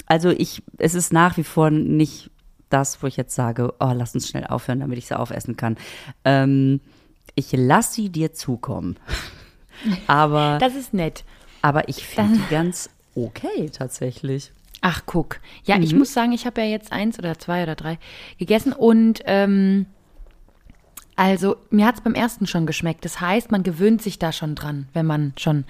also 0.07 0.31
ich, 0.31 0.63
es 0.79 0.95
ist 0.95 1.13
nach 1.13 1.37
wie 1.37 1.45
vor 1.45 1.71
nicht 1.71 2.31
das, 2.71 3.03
wo 3.03 3.07
ich 3.07 3.17
jetzt 3.17 3.35
sage, 3.35 3.75
oh, 3.79 3.93
lass 3.95 4.15
uns 4.15 4.29
schnell 4.29 4.47
aufhören, 4.47 4.81
damit 4.81 4.99
ich 4.99 5.07
sie 5.07 5.19
aufessen 5.19 5.57
kann. 5.57 5.77
Ähm, 6.25 6.81
ich 7.35 7.53
lass 7.53 7.93
sie 7.93 8.09
dir 8.09 8.33
zukommen. 8.33 8.97
Aber, 10.07 10.59
Das 10.61 10.75
ist 10.75 10.93
nett. 10.95 11.25
aber 11.63 11.89
ich 11.89 12.07
finde 12.07 12.39
die 12.39 12.51
ganz 12.55 12.91
okay 13.15 13.71
tatsächlich. 13.71 14.53
Ach, 14.83 15.03
guck. 15.07 15.41
Ja, 15.65 15.79
ich 15.79 15.93
Mhm. 15.93 15.99
muss 16.01 16.13
sagen, 16.13 16.33
ich 16.33 16.47
habe 16.47 16.61
ja 16.61 16.67
jetzt 16.69 16.93
eins 16.93 17.19
oder 17.19 17.39
zwei 17.39 17.63
oder 17.63 17.75
drei 17.75 17.99
gegessen 18.39 18.73
und 18.73 19.21
ähm, 19.25 19.87
also 21.17 21.57
mir 21.71 21.87
hat 21.87 21.95
es 21.97 22.01
beim 22.03 22.15
ersten 22.15 22.47
schon 22.47 22.67
geschmeckt. 22.67 23.05
Das 23.05 23.21
heißt, 23.21 23.51
man 23.51 23.63
gewöhnt 23.63 24.03
sich 24.03 24.19
da 24.19 24.33
schon 24.33 24.55
dran, 24.55 24.89
wenn 24.93 25.07
man 25.07 25.33
schon 25.39 25.65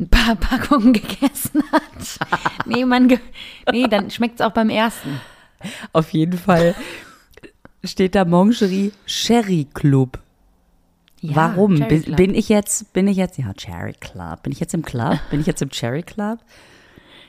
ein 0.00 0.08
paar 0.08 0.34
Packungen 0.40 0.92
gegessen 0.92 1.62
hat. 1.70 2.18
nee, 2.66 2.84
man 2.84 3.06
ge 3.08 3.18
nee, 3.70 3.86
dann 3.86 4.10
schmeckt 4.10 4.40
es 4.40 4.46
auch 4.46 4.50
beim 4.52 4.70
ersten. 4.70 5.20
Auf 5.92 6.10
jeden 6.12 6.36
Fall 6.36 6.74
steht 7.84 8.16
da 8.16 8.24
Moncherie 8.24 8.92
Sherry 9.06 9.68
Club. 9.72 10.18
Ja, 11.24 11.36
Warum? 11.36 11.78
Bin, 11.78 12.34
ich 12.34 12.48
jetzt, 12.48 12.92
bin 12.92 13.06
ich 13.06 13.16
jetzt, 13.16 13.38
ja, 13.38 13.52
Cherry 13.54 13.94
Club. 13.98 14.42
Bin 14.42 14.52
ich 14.52 14.60
jetzt 14.60 14.74
im 14.74 14.82
Club? 14.82 15.18
Bin 15.30 15.40
ich 15.40 15.46
jetzt 15.46 15.62
im 15.62 15.70
Cherry 15.70 16.02
Club? 16.02 16.38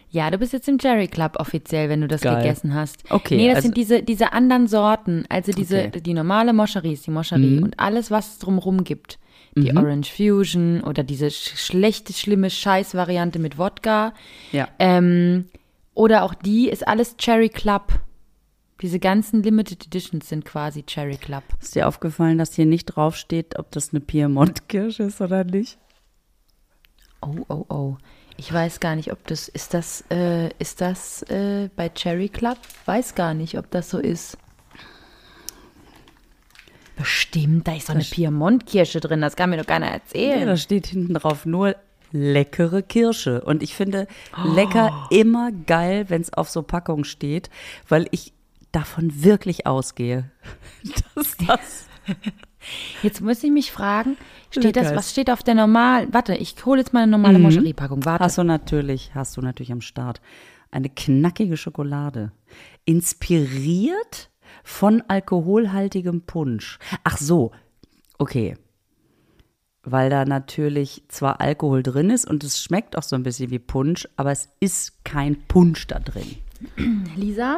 Ja, 0.09 0.29
du 0.29 0.37
bist 0.37 0.53
jetzt 0.53 0.67
im 0.69 0.77
Cherry 0.77 1.07
Club 1.07 1.37
offiziell, 1.39 1.89
wenn 1.89 1.99
du 2.01 2.07
das 2.07 2.21
Geil. 2.21 2.35
gegessen 2.43 2.75
hast. 2.75 3.03
Okay, 3.09 3.35
Nee, 3.35 3.47
das 3.47 3.55
also- 3.55 3.65
sind 3.69 3.77
diese, 3.77 4.03
diese 4.03 4.31
anderen 4.31 4.67
Sorten. 4.67 5.25
Also 5.27 5.51
diese, 5.51 5.85
Okay. 5.87 6.01
die 6.01 6.13
normale 6.13 6.53
Moscherie 6.53 6.93
ist 6.93 7.07
die 7.07 7.09
Moscherie 7.09 7.57
Mhm. 7.57 7.63
und 7.63 7.79
alles, 7.79 8.11
was 8.11 8.33
es 8.33 8.37
drumrum 8.37 8.83
gibt. 8.83 9.17
Die 9.55 9.75
Orange 9.75 10.11
Fusion 10.15 10.81
oder 10.81 11.01
diese 11.03 11.31
sch 11.31 11.57
schlechte, 11.57 12.13
schlimme 12.13 12.51
Scheiß-Variante 12.51 13.39
mit 13.39 13.57
Wodka. 13.57 14.13
Ja. 14.51 14.67
Ähm, 14.77 15.45
oder 15.95 16.21
auch 16.21 16.35
die 16.35 16.69
ist 16.69 16.87
alles 16.87 17.17
Cherry 17.17 17.49
Club. 17.49 17.93
Diese 18.83 18.99
ganzen 18.99 19.41
Limited 19.43 19.85
Editions 19.85 20.27
sind 20.27 20.43
quasi 20.43 20.83
Cherry 20.83 21.15
Club. 21.15 21.43
Ist 21.61 21.73
dir 21.73 21.87
aufgefallen, 21.87 22.37
dass 22.37 22.53
hier 22.53 22.65
nicht 22.65 22.85
draufsteht, 22.87 23.57
ob 23.57 23.71
das 23.71 23.91
eine 23.91 24.01
Piemont-Kirsche 24.01 25.03
ist 25.03 25.21
oder 25.21 25.45
nicht? 25.45 25.77
Oh, 27.21 27.45
oh, 27.47 27.65
oh. 27.69 27.95
Ich 28.35 28.51
weiß 28.51 28.81
gar 28.81 28.97
nicht, 28.97 29.13
ob 29.13 29.25
das, 29.25 29.47
ist 29.47 29.73
das, 29.73 30.03
äh, 30.11 30.49
ist 30.59 30.81
das 30.81 31.23
äh, 31.29 31.69
bei 31.77 31.87
Cherry 31.87 32.27
Club? 32.27 32.57
Weiß 32.85 33.15
gar 33.15 33.33
nicht, 33.33 33.57
ob 33.57 33.71
das 33.71 33.89
so 33.89 33.99
ist. 33.99 34.37
Bestimmt, 36.97 37.65
da 37.65 37.77
ist 37.77 37.87
doch 37.87 37.95
eine 37.95 38.03
Piemont-Kirsche 38.03 38.99
drin, 38.99 39.21
das 39.21 39.37
kann 39.37 39.49
mir 39.49 39.57
doch 39.57 39.65
keiner 39.65 39.87
Ja, 39.87 39.93
erzählen. 39.93 40.45
da 40.45 40.57
steht 40.57 40.87
hinten 40.87 41.13
drauf 41.13 41.45
nur 41.45 41.77
leckere 42.11 42.81
Kirsche. 42.83 43.45
Und 43.45 43.63
ich 43.63 43.75
finde 43.75 44.07
lecker 44.43 45.07
immer 45.09 45.53
geil, 45.53 46.09
wenn 46.09 46.21
es 46.21 46.33
auf 46.33 46.49
so 46.49 46.63
Packung 46.63 47.05
steht, 47.05 47.49
weil 47.87 48.07
ich 48.11 48.33
davon 48.73 49.23
wirklich 49.23 49.65
ausgehe. 49.65 50.29
Dass 51.15 51.37
das 51.37 51.87
Jetzt 53.03 53.21
muss 53.21 53.43
ich 53.43 53.51
mich 53.51 53.71
fragen, 53.71 54.17
steht 54.49 54.75
das, 54.75 54.95
was 54.95 55.11
steht 55.11 55.29
auf 55.29 55.43
der 55.43 55.55
normalen, 55.55 56.13
warte, 56.13 56.35
ich 56.35 56.55
hole 56.65 56.79
jetzt 56.79 56.93
mal 56.93 57.03
eine 57.03 57.11
normale 57.11 57.39
Moscherie-Packung, 57.39 58.05
warte. 58.05 58.23
hast 58.23 58.37
du 58.37 58.43
natürlich, 58.43 59.13
hast 59.13 59.37
du 59.37 59.41
natürlich 59.41 59.71
am 59.71 59.81
Start. 59.81 60.21
Eine 60.71 60.89
knackige 60.89 61.57
Schokolade. 61.57 62.31
Inspiriert 62.85 64.31
von 64.63 65.03
alkoholhaltigem 65.07 66.21
Punsch. 66.21 66.79
Ach 67.03 67.17
so, 67.17 67.51
okay. 68.17 68.55
Weil 69.83 70.09
da 70.09 70.25
natürlich 70.25 71.03
zwar 71.09 71.41
Alkohol 71.41 71.83
drin 71.83 72.09
ist 72.09 72.25
und 72.25 72.43
es 72.43 72.61
schmeckt 72.63 72.97
auch 72.97 73.03
so 73.03 73.15
ein 73.15 73.23
bisschen 73.23 73.51
wie 73.51 73.59
Punsch, 73.59 74.07
aber 74.15 74.31
es 74.31 74.49
ist 74.61 75.03
kein 75.03 75.35
Punsch 75.47 75.85
da 75.87 75.99
drin. 75.99 76.37
Lisa, 77.15 77.57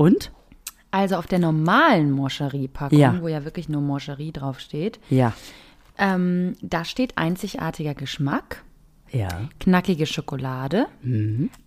Und? 0.00 0.32
also 0.92 1.14
auf 1.16 1.26
der 1.28 1.38
normalen 1.38 2.10
Moscherie-Packung, 2.10 2.98
Ja. 2.98 3.20
wo 3.20 3.28
ja 3.28 3.44
wirklich 3.44 3.68
nur 3.68 3.80
Moscherie 3.80 4.32
draufsteht, 4.32 4.98
Ja. 5.08 5.32
ähm, 5.98 6.56
da 6.62 6.84
steht 6.84 7.16
einzigartiger 7.16 7.94
Geschmack, 7.94 8.64
Ja. 9.12 9.28
knackige 9.60 10.06
Schokolade, 10.06 10.86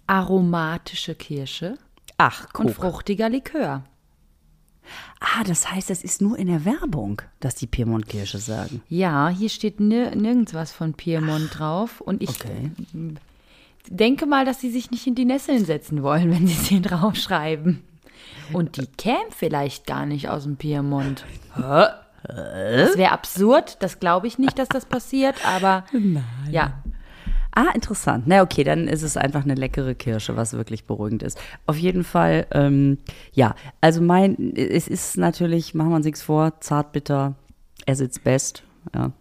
aromatische 0.07 1.15
Kirsche 1.15 1.77
Ach, 2.17 2.47
und 2.57 2.71
fruchtiger 2.71 3.29
Likör. 3.29 3.83
Ah, 5.21 5.43
das 5.45 5.71
heißt, 5.71 5.89
es 5.89 6.03
ist 6.03 6.21
nur 6.21 6.37
in 6.37 6.47
der 6.47 6.65
Werbung, 6.65 7.21
dass 7.39 7.55
die 7.55 7.67
Piemont-Kirsche 7.67 8.39
sagen. 8.39 8.81
Ja, 8.89 9.29
hier 9.29 9.47
steht 9.49 9.79
nir 9.79 10.13
nirgends 10.15 10.53
was 10.53 10.73
von 10.73 10.93
Piemont 10.93 11.57
drauf. 11.57 12.01
Und 12.01 12.21
ich 12.21 12.29
Okay. 12.31 12.71
denke 13.87 14.25
mal, 14.25 14.43
dass 14.43 14.59
sie 14.59 14.69
sich 14.69 14.91
nicht 14.91 15.07
in 15.07 15.15
die 15.15 15.23
Nesseln 15.25 15.63
setzen 15.63 16.03
wollen, 16.03 16.29
wenn 16.33 16.45
sie 16.47 16.53
es 16.53 16.65
hier 16.67 16.81
draufschreiben. 16.81 17.81
Und 18.51 18.77
die 18.77 18.87
käme 18.87 19.29
vielleicht 19.29 19.87
gar 19.87 20.05
nicht 20.05 20.29
aus 20.29 20.43
dem 20.43 20.57
Piemont. 20.57 21.25
Das 21.55 22.97
wäre 22.97 23.11
absurd. 23.11 23.77
Das 23.81 23.99
glaube 23.99 24.27
ich 24.27 24.37
nicht, 24.37 24.57
dass 24.59 24.69
das 24.69 24.85
passiert. 24.85 25.35
Aber 25.45 25.85
ja, 26.49 26.73
Ah, 27.55 27.69
interessant. 27.75 28.23
Na 28.25 28.41
okay, 28.41 28.63
dann 28.63 28.87
ist 28.87 29.03
es 29.03 29.15
einfach 29.15 29.43
eine 29.43 29.53
leckere 29.53 29.93
Kirsche, 29.93 30.35
was 30.35 30.53
wirklich 30.53 30.85
beruhigend 30.85 31.21
ist. 31.21 31.39
Auf 31.67 31.77
jeden 31.77 32.03
Fall, 32.03 32.47
ähm, 32.51 32.97
ja, 33.31 33.53
also 33.79 34.01
mein, 34.01 34.53
es 34.55 34.87
ist 34.87 35.17
natürlich, 35.17 35.75
machen 35.75 35.89
wir 35.89 35.97
uns 35.97 36.05
nichts 36.05 36.23
vor, 36.23 36.59
zart 36.61 36.93
bitter, 36.93 37.35
as 37.85 37.99
its 37.99 38.17
best, 38.17 38.63
ja. 38.95 39.11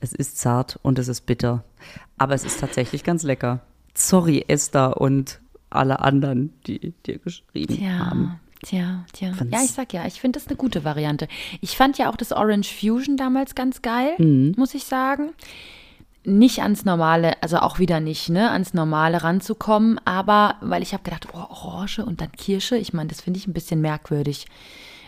Es 0.00 0.12
ist 0.14 0.38
zart 0.38 0.80
und 0.82 0.98
es 0.98 1.08
ist 1.08 1.26
bitter, 1.26 1.62
aber 2.16 2.34
es 2.34 2.44
ist 2.44 2.58
tatsächlich 2.58 3.04
ganz 3.04 3.22
lecker. 3.22 3.60
Sorry, 3.94 4.44
Esther 4.48 4.98
und 4.98 5.41
alle 5.74 6.00
anderen, 6.00 6.52
die 6.66 6.92
dir 7.06 7.18
geschrieben 7.18 7.76
tja, 7.76 7.90
haben. 7.98 8.40
tja, 8.62 9.04
tja. 9.12 9.32
Find's- 9.32 9.52
Ja, 9.56 9.64
ich 9.64 9.70
sag 9.72 9.92
ja, 9.92 10.06
ich 10.06 10.20
finde 10.20 10.38
das 10.38 10.48
eine 10.48 10.56
gute 10.56 10.84
Variante. 10.84 11.28
Ich 11.60 11.76
fand 11.76 11.98
ja 11.98 12.10
auch 12.10 12.16
das 12.16 12.32
Orange 12.32 12.72
Fusion 12.72 13.16
damals 13.16 13.54
ganz 13.54 13.82
geil, 13.82 14.14
Mhm. 14.18 14.54
muss 14.56 14.74
ich 14.74 14.84
sagen. 14.84 15.30
Nicht 16.24 16.60
ans 16.62 16.84
Normale, 16.84 17.42
also 17.42 17.56
auch 17.58 17.80
wieder 17.80 17.98
nicht, 17.98 18.28
ne, 18.28 18.50
ans 18.52 18.74
Normale 18.74 19.24
ranzukommen, 19.24 19.98
aber 20.04 20.54
weil 20.60 20.80
ich 20.82 20.92
habe 20.92 21.02
gedacht, 21.02 21.26
oh, 21.32 21.38
Orange 21.38 21.98
und 22.04 22.20
dann 22.20 22.30
Kirsche, 22.30 22.76
ich 22.76 22.92
meine, 22.92 23.08
das 23.08 23.20
finde 23.20 23.38
ich 23.40 23.48
ein 23.48 23.52
bisschen 23.52 23.80
merkwürdig. 23.80 24.46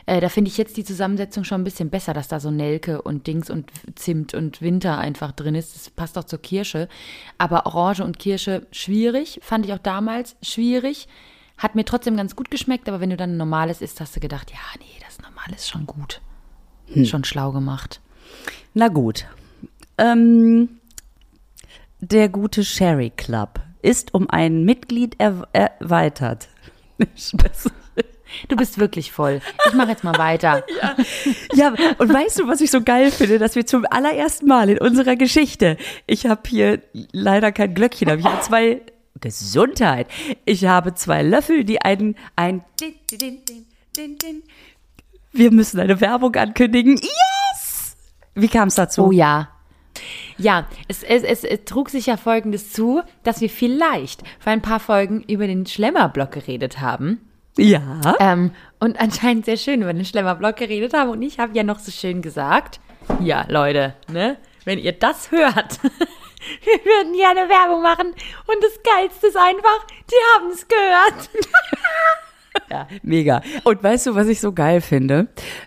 Äh, 0.07 0.21
da 0.21 0.29
finde 0.29 0.51
ich 0.51 0.59
jetzt 0.59 0.77
die 0.77 0.85
Zusammensetzung 0.85 1.45
schon 1.45 1.63
ein 1.63 1.65
bisschen 1.65 1.91
besser, 1.91 2.13
dass 2.13 2.29
da 2.29 2.41
so 2.41 2.51
Nelke 2.51 3.03
und 3.03 3.27
Dings 3.27 3.51
und 3.51 3.71
Zimt 3.95 4.35
und 4.35 4.61
Winter 4.61 4.99
einfach 4.99 5.33
drin 5.33 5.55
ist. 5.55 5.75
Das 5.75 5.91
passt 5.91 6.19
auch 6.19 6.25
zur 6.25 6.41
Kirsche. 6.41 6.89
Aber 7.39 7.67
Orange 7.67 8.05
und 8.05 8.19
Kirsche 8.19 8.67
schwierig, 8.71 9.41
fand 9.43 9.67
ich 9.67 9.73
auch 9.73 9.79
damals 9.79 10.37
schwierig. 10.43 11.09
Hat 11.57 11.75
mir 11.75 11.85
trotzdem 11.85 12.17
ganz 12.17 12.37
gut 12.37 12.51
geschmeckt, 12.51 12.89
aber 12.89 13.01
wenn 13.01 13.11
du 13.11 13.17
dann 13.17 13.33
ein 13.33 13.37
normales 13.37 13.81
isst, 13.81 14.01
hast 14.01 14.17
du 14.17 14.21
gedacht, 14.21 14.51
ja, 14.51 14.59
nee, 14.81 15.01
das 15.07 15.21
Normale 15.21 15.55
ist 15.55 15.69
schon 15.69 15.87
gut. 15.87 16.21
Schon 17.05 17.25
schlau 17.25 17.53
gemacht. 17.53 18.01
Na 18.75 18.89
gut. 18.89 19.27
Ähm, 19.97 20.81
der 22.01 22.29
gute 22.29 22.65
Sherry 22.65 23.11
Club 23.11 23.61
ist 23.81 24.13
um 24.13 24.29
ein 24.29 24.65
Mitglied 24.65 25.17
er 25.19 25.49
erweitert. 25.53 26.49
Du 28.49 28.57
bist 28.57 28.79
wirklich 28.79 29.13
voll. 29.13 29.41
Ich 29.67 29.75
mache 29.75 29.91
jetzt 29.91 30.05
mal 30.05 30.19
weiter. 30.19 30.65
Ja, 31.55 31.73
und 31.99 32.13
weißt 32.13 32.41
du, 32.41 32.49
was 32.49 32.61
ich 32.61 32.71
so 32.71 32.83
geil 32.83 33.11
finde, 33.11 33.39
dass 33.39 33.55
wir 33.55 33.65
zum 33.65 33.87
allerersten 33.89 34.47
Mal 34.47 34.71
in 34.71 34.79
unserer 34.79 35.17
Geschichte, 35.17 35.77
ich 36.07 36.27
habe 36.27 36.43
hier 36.49 36.81
leider 37.13 37.53
kein 37.53 37.75
Glöckchen, 37.75 38.09
aber 38.09 38.19
ich 38.19 38.25
habe 38.25 38.41
zwei 38.41 38.81
Gesundheit. 39.21 40.09
Ich 40.45 40.65
habe 40.65 40.95
zwei 40.95 41.23
Löffel, 41.23 41.65
die 41.65 41.81
einen 41.81 42.17
ein. 42.37 42.65
Wir 45.33 45.51
müssen 45.51 45.81
eine 45.81 46.01
Werbung 46.01 46.35
ankündigen. 46.35 46.97
Yes! 46.97 47.97
Wie 48.35 48.49
kam 48.49 48.69
es 48.69 48.75
dazu? 48.75 49.07
Oh 49.07 49.13
ja. 49.13 49.49
Ja, 50.37 50.67
es, 50.89 51.03
es, 51.03 51.23
es, 51.23 51.45
es 51.45 51.65
trug 51.65 51.91
sich 51.91 52.07
ja 52.07 52.17
Folgendes 52.17 52.73
zu, 52.73 53.03
dass 53.23 53.41
wir 53.41 53.51
vielleicht 53.51 54.23
vor 54.41 54.53
ein 54.53 54.63
paar 54.63 54.81
Folgen 54.81 55.23
über 55.23 55.47
den 55.47 55.67
Schlemmerblock 55.67 56.33
geredet 56.33 56.81
haben. 56.81 57.21
Ja. 57.57 58.17
Ähm, 58.19 58.53
und 58.81 59.01
anscheinend 59.01 59.45
sehr 59.45 59.57
schön 59.57 59.83
über 59.83 59.93
den 59.93 60.05
Schlemmerblock 60.05 60.57
geredet 60.57 60.93
haben. 60.95 61.11
Und 61.11 61.23
ich 61.23 61.39
habe 61.39 61.57
ja 61.57 61.63
noch 61.63 61.79
so 61.79 61.91
schön 61.91 62.23
gesagt, 62.23 62.81
ja, 63.21 63.45
Leute, 63.49 63.95
ne, 64.11 64.37
wenn 64.65 64.79
ihr 64.79 64.93
das 64.93 65.31
hört, 65.31 65.83
wir 65.83 66.85
würden 66.85 67.15
hier 67.15 67.31
eine 67.31 67.49
Werbung 67.49 67.83
machen. 67.83 68.09
Und 68.09 68.63
das 68.63 68.81
Geilste 68.83 69.29
ist 69.29 69.37
einfach, 69.37 69.87
die 70.11 70.35
haben 70.35 70.51
es 70.51 70.67
gehört. 70.69 71.31
Ja, 72.71 72.87
mega. 73.03 73.43
Und 73.65 73.83
weißt 73.83 74.07
du, 74.07 74.15
was 74.15 74.29
ich 74.29 74.41
so 74.41 74.53
geil 74.53 74.81
finde? 74.81 75.27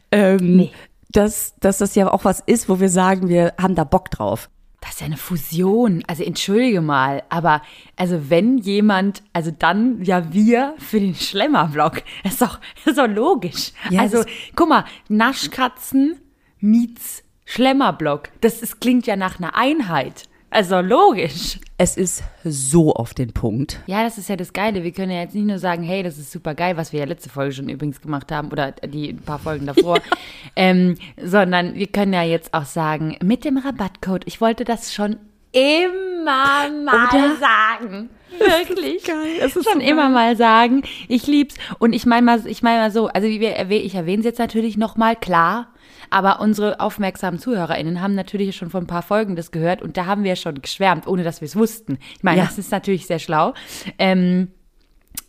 Ähm, 0.09 0.69
dass, 1.09 1.53
dass 1.59 1.79
das 1.79 1.95
ja 1.95 2.09
auch 2.11 2.23
was 2.23 2.39
ist, 2.45 2.69
wo 2.69 2.79
wir 2.79 2.87
sagen, 2.87 3.27
wir 3.27 3.53
haben 3.61 3.75
da 3.75 3.83
Bock 3.83 4.09
drauf. 4.09 4.49
Das 4.97 5.01
ist 5.03 5.09
ja 5.09 5.13
eine 5.13 5.17
Fusion. 5.17 6.03
Also 6.07 6.23
entschuldige 6.23 6.81
mal, 6.81 7.21
aber 7.29 7.61
also 7.97 8.31
wenn 8.31 8.57
jemand, 8.57 9.21
also 9.31 9.51
dann 9.51 10.03
ja 10.03 10.33
wir 10.33 10.73
für 10.79 10.99
den 10.99 11.13
Schlemmerblock. 11.13 12.01
Das 12.23 12.33
ist 12.33 12.41
doch, 12.41 12.59
das 12.77 12.87
ist 12.87 12.97
doch 12.97 13.07
logisch. 13.07 13.73
Ja, 13.91 14.01
also 14.01 14.23
guck 14.55 14.69
mal, 14.69 14.85
Naschkatzen 15.07 16.19
meets 16.59 17.23
Schlemmerblock. 17.45 18.29
Das 18.41 18.63
ist, 18.63 18.81
klingt 18.81 19.05
ja 19.05 19.15
nach 19.15 19.37
einer 19.37 19.55
Einheit. 19.55 20.23
Also 20.49 20.81
logisch. 20.81 21.59
Es 21.79 21.95
ist 21.95 22.23
so 22.43 22.93
auf 22.93 23.13
den 23.13 23.33
Punkt. 23.33 23.79
Ja, 23.85 24.01
das 24.01 24.17
ist 24.17 24.29
ja 24.29 24.35
das 24.35 24.51
Geile. 24.51 24.83
Wir 24.83 24.91
können 24.91 25.11
ja 25.11 25.21
jetzt 25.21 25.35
nicht 25.35 25.45
nur 25.45 25.59
sagen, 25.59 25.83
hey, 25.83 26.01
das 26.01 26.17
ist 26.17 26.31
super 26.31 26.55
geil, 26.55 26.75
was 26.75 26.91
wir 26.91 27.01
ja 27.01 27.05
letzte 27.05 27.29
Folge 27.29 27.53
schon 27.53 27.69
übrigens 27.69 28.01
gemacht 28.01 28.31
haben 28.31 28.51
oder 28.51 28.71
die 28.71 29.09
ein 29.09 29.21
paar 29.21 29.37
Folgen 29.37 29.67
davor, 29.67 29.99
ähm, 30.55 30.97
sondern 31.21 31.75
wir 31.75 31.85
können 31.85 32.13
ja 32.13 32.23
jetzt 32.23 32.55
auch 32.55 32.65
sagen, 32.65 33.15
mit 33.21 33.45
dem 33.45 33.57
Rabattcode, 33.57 34.23
ich 34.25 34.41
wollte 34.41 34.63
das 34.63 34.91
schon 34.91 35.17
immer 35.51 36.69
mal 36.83 37.05
Oder? 37.09 37.35
sagen. 37.35 38.09
Wirklich. 38.39 39.03
geil, 39.03 39.37
es 39.39 39.55
ist 39.55 39.69
schon 39.69 39.81
so 39.81 39.87
immer 39.87 40.09
mal 40.09 40.35
sagen. 40.35 40.81
Ich 41.07 41.27
lieb's. 41.27 41.55
Und 41.77 41.93
ich 41.93 42.05
meine 42.07 42.25
mal, 42.25 42.45
ich 42.47 42.63
meine 42.63 42.79
mal 42.79 42.91
so, 42.91 43.07
also 43.07 43.27
wie 43.27 43.39
wir 43.39 43.69
ich 43.69 43.95
erwähne 43.95 44.19
es 44.19 44.25
jetzt 44.25 44.39
natürlich 44.39 44.77
nochmal, 44.77 45.15
klar. 45.15 45.67
Aber 46.09 46.39
unsere 46.39 46.79
aufmerksamen 46.79 47.39
ZuhörerInnen 47.39 48.01
haben 48.01 48.15
natürlich 48.15 48.55
schon 48.55 48.69
vor 48.69 48.79
ein 48.81 48.87
paar 48.87 49.01
Folgen 49.01 49.35
das 49.35 49.51
gehört 49.51 49.81
und 49.81 49.97
da 49.97 50.05
haben 50.05 50.23
wir 50.23 50.35
schon 50.35 50.61
geschwärmt, 50.61 51.07
ohne 51.07 51.23
dass 51.23 51.41
wir 51.41 51.45
es 51.47 51.55
wussten. 51.55 51.97
Ich 52.15 52.23
meine, 52.23 52.39
Ja. 52.39 52.45
das 52.45 52.57
ist 52.57 52.71
natürlich 52.71 53.05
sehr 53.07 53.19
schlau. 53.19 53.53
Ähm, 53.99 54.49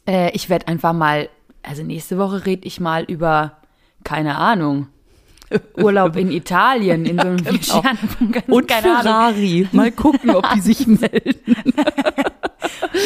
äh, 0.06 0.30
ich 0.32 0.48
werde 0.48 0.68
einfach 0.68 0.92
mal, 0.92 1.28
also 1.62 1.82
nächste 1.82 2.18
Woche 2.18 2.46
rede 2.46 2.66
ich 2.66 2.80
mal 2.80 3.04
über, 3.04 3.58
keine 4.04 4.36
Ahnung, 4.36 4.86
Urlaub 5.76 6.16
in 6.16 6.30
Italien, 6.30 7.06
in 7.06 7.18
so 7.18 7.26
einem 7.26 7.36
genau. 7.38 7.82
Ganz- 8.32 8.48
Und 8.48 8.68
keine 8.68 8.90
Ahnung. 8.90 9.02
Ferrari. 9.02 9.68
Mal 9.72 9.90
gucken, 9.92 10.30
ob 10.30 10.46
die 10.54 10.60
sich 10.60 10.86
melden. 10.86 11.34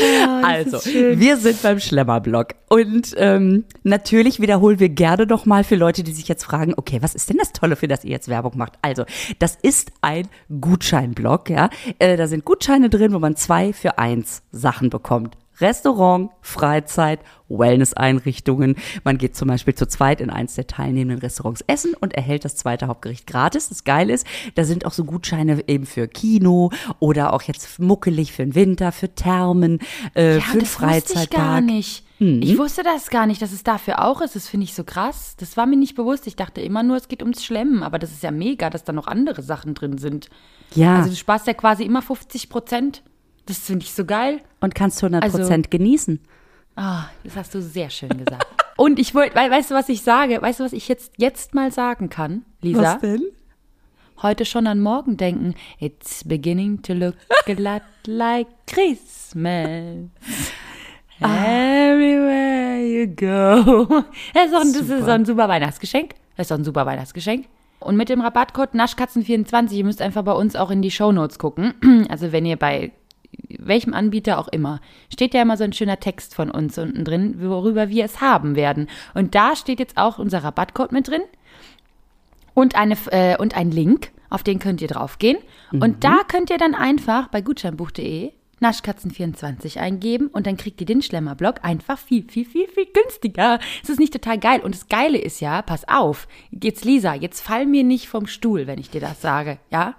Das 0.01 0.45
Also, 0.45 0.91
wir 0.91 1.37
sind 1.37 1.63
beim 1.63 1.81
Schlemmerblock. 1.81 2.49
Und 2.69 3.15
ähm, 3.17 3.65
natürlich 3.83 4.41
wiederholen 4.41 4.81
wir 4.81 4.89
gerne 4.89 5.27
noch 5.27 5.47
mal 5.47 5.65
für 5.65 5.77
Leute, 5.77 6.03
die 6.03 6.13
sich 6.13 6.29
jetzt 6.29 6.45
fragen, 6.45 6.75
okay, 6.77 6.99
was 7.01 7.15
ist 7.15 7.29
denn 7.29 7.39
das 7.39 7.53
Tolle, 7.53 7.77
für 7.77 7.89
das 7.89 8.05
ihr 8.05 8.11
jetzt 8.11 8.29
Werbung 8.29 8.57
macht? 8.57 8.75
Also, 8.83 9.05
das 9.39 9.57
ist 9.61 9.93
ein 10.01 10.29
Gutscheinblock, 10.61 11.51
ja. 11.51 11.71
Äh, 11.99 12.17
da 12.17 12.27
sind 12.27 12.45
Gutscheine 12.45 12.91
drin, 12.91 13.13
wo 13.13 13.19
man 13.19 13.37
zwei 13.37 13.73
für 13.73 13.99
eins 13.99 14.43
Sachen 14.51 14.91
bekommt. 14.91 15.37
Restaurant, 15.63 16.31
Freizeit, 16.41 17.21
Wellness-Einrichtungen. 17.49 18.77
Man 19.05 19.19
geht 19.19 19.37
zum 19.37 19.49
Beispiel 19.49 19.75
zu 19.75 19.87
zweit 19.87 20.21
in 20.21 20.31
eins 20.31 20.55
der 20.55 20.67
teilnehmenden 20.67 21.19
Restaurants 21.21 21.63
essen 21.67 21.95
und 22.01 22.15
erhält 22.15 22.45
das 22.45 22.57
zweite 22.57 22.87
Hauptgericht 22.87 23.27
gratis. 23.27 23.69
Das 23.69 23.85
Geile 23.85 24.13
ist, 24.13 24.27
da 24.55 24.65
sind 24.65 24.87
auch 24.87 24.93
so 24.93 25.05
Gutscheine 25.05 25.63
eben 25.69 25.87
für 25.87 26.09
Kino 26.09 26.71
oder 26.99 27.33
auch 27.33 27.43
jetzt 27.43 27.79
muckelig 27.79 28.33
für 28.33 28.43
den 28.45 28.55
Winter, 28.55 28.93
für 28.93 29.15
Thermen, 29.15 29.79
äh, 30.15 30.37
Ja, 30.37 30.41
für 30.41 30.59
den 30.59 30.61
das 30.61 30.81
wusste 30.81 30.85
ich 30.87 30.91
Freizeittag. 31.09 31.31
gar 31.39 31.61
nicht. 31.61 32.05
Mhm. 32.19 32.41
Ich 32.43 32.57
wusste 32.59 32.83
das 32.83 33.11
gar 33.11 33.27
nicht, 33.27 33.43
dass 33.43 33.53
es 33.53 33.63
dafür 33.65 34.05
auch 34.05 34.21
ist. 34.21 34.37
Das 34.37 34.49
finde 34.49 34.65
ich 34.65 34.75
so 34.75 34.85
krass. 34.85 35.35
Das 35.39 35.57
war 35.57 35.67
mir 35.67 35.77
nicht 35.77 35.95
bewusst. 35.95 36.27
Ich 36.27 36.37
dachte 36.37 36.61
immer 36.61 36.83
nur, 36.83 36.97
es 36.97 37.09
geht 37.09 37.23
ums 37.23 37.45
Schlemmen. 37.45 37.83
Aber 37.83 37.99
das 37.99 38.11
ist 38.13 38.23
ja 38.23 38.31
mega, 38.31 38.71
dass 38.71 38.85
da 38.85 38.93
noch 38.93 39.07
andere 39.09 39.43
Sachen 39.43 39.75
drin 39.75 39.99
sind. 39.99 40.29
Ja, 40.75 40.97
Also 40.97 41.11
du 41.11 41.17
sparst 41.17 41.47
ja 41.47 41.55
quasi 41.55 41.83
immer 41.85 42.01
50 42.03 42.49
Prozent. 42.49 43.03
Das 43.47 43.59
finde 43.59 43.85
ich 43.85 43.93
so 43.93 44.05
geil. 44.05 44.41
und 44.61 44.75
kannst 44.75 45.03
100 45.03 45.23
also- 45.23 45.39
Prozent 45.39 45.71
genießen. 45.71 46.21
Ah, 46.77 47.05
das 47.25 47.37
hast 47.37 47.55
du 47.55 47.61
sehr 47.61 47.91
schön 47.91 48.09
gesagt. 48.11 48.47
Und 48.79 48.99
ich 48.99 49.15
wollte, 49.15 49.35
we 49.37 49.51
weißt 49.51 49.71
du, 49.71 49.75
was 49.75 49.91
ich 49.91 50.01
sage? 50.03 50.41
Weißt 50.41 50.59
du, 50.61 50.65
was 50.65 50.73
ich 50.73 50.89
jetzt, 50.89 51.13
jetzt 51.19 51.55
mal 51.55 51.71
sagen 51.71 52.09
kann, 52.09 52.47
Lisa? 52.63 52.97
denn? 52.97 53.21
Heute 54.23 54.47
schon 54.47 54.67
an 54.67 54.81
morgen 54.81 55.19
denken. 55.19 55.55
It's 55.79 56.25
beginning 56.25 56.81
to 56.83 56.95
look 56.95 57.15
a 57.47 57.53
lot 57.53 57.83
like 58.07 58.47
Christmas. 58.67 60.09
Everywhere 61.21 62.81
you 62.87 63.07
go. 63.15 63.87
Das 64.35 64.47
ist, 64.47 64.55
ein- 64.55 64.73
das 64.73 64.89
ist 64.89 65.03
doch 65.03 65.09
ein 65.09 65.25
super 65.27 65.49
Weihnachtsgeschenk. 65.49 66.15
Das 66.37 66.45
ist 66.45 66.51
doch 66.51 66.59
ein 66.59 66.65
super 66.65 66.87
Weihnachtsgeschenk. 66.87 67.47
Und 67.81 67.97
mit 67.97 68.09
dem 68.09 68.21
Rabattcode 68.21 68.75
Naschkatzen24, 68.75 69.73
ihr 69.73 69.85
müsst 69.85 70.01
einfach 70.01 70.23
bei 70.23 70.33
uns 70.33 70.57
auch 70.57 70.71
in 70.71 70.83
die 70.83 70.91
Shownotes 70.91 71.39
gucken. 71.39 71.75
Also 72.09 72.33
wenn 72.33 72.47
ihr 72.47 72.57
bei 72.57 72.93
welchem 73.49 73.95
Anbieter 73.95 74.39
auch 74.39 74.49
immer, 74.49 74.81
steht 75.13 75.35
ja 75.35 75.43
immer 75.43 75.57
so 75.57 75.65
ein 75.65 75.73
schöner 75.73 76.01
Text 76.01 76.35
von 76.35 76.51
uns 76.51 76.79
unten 76.79 77.05
drin, 77.05 77.37
worüber 77.41 77.89
wir 77.89 78.05
es 78.05 78.21
haben 78.21 78.57
werden. 78.57 78.89
Und 79.15 79.35
da 79.35 79.57
steht 79.57 79.79
jetzt 79.79 79.97
auch 79.97 80.19
unser 80.19 80.45
Rabattcode 80.45 80.93
mit 80.93 81.09
drin 81.09 81.23
und, 82.55 82.77
eine, 82.77 82.97
äh, 83.11 83.37
und 83.37 83.57
ein 83.57 83.71
Link, 83.71 84.11
auf 84.31 84.43
den 84.43 84.59
könnt 84.59 84.81
ihr 84.81 84.89
draufgehen. 84.89 85.39
Und 85.73 86.05
da 86.05 86.21
könnt 86.27 86.51
ihr 86.51 86.59
dann 86.59 86.75
einfach 86.75 87.29
bei 87.29 87.41
gutscheinbuch.de 87.41 88.33
Naschkatzen24 88.63 89.79
eingeben 89.79 90.29
und 90.29 90.47
dann 90.47 90.57
kriegt 90.57 90.81
ihr 90.81 90.87
den 90.87 91.03
Schlemmerblock 91.03 91.65
einfach 91.65 91.99
viel, 91.99 92.25
viel, 92.29 92.45
viel, 92.45 92.69
viel 92.69 92.87
günstiger. 92.87 93.59
Es 93.83 93.91
ist 93.91 93.99
nicht 93.99 94.13
total 94.13 94.39
geil. 94.39 94.61
Und 94.61 94.75
das 94.75 94.89
Geile 94.89 95.19
ist 95.19 95.41
ja, 95.41 95.63
pass 95.63 95.87
auf, 95.89 96.29
jetzt 96.51 96.85
Lisa, 96.85 97.15
jetzt 97.15 97.41
fall 97.41 97.67
mir 97.67 97.85
nicht 97.85 98.09
vom 98.09 98.27
Stuhl, 98.27 98.67
wenn 98.67 98.79
ich 98.79 98.91
dir 98.91 99.01
das 99.01 99.21
sage, 99.21 99.59
ja? 99.71 99.97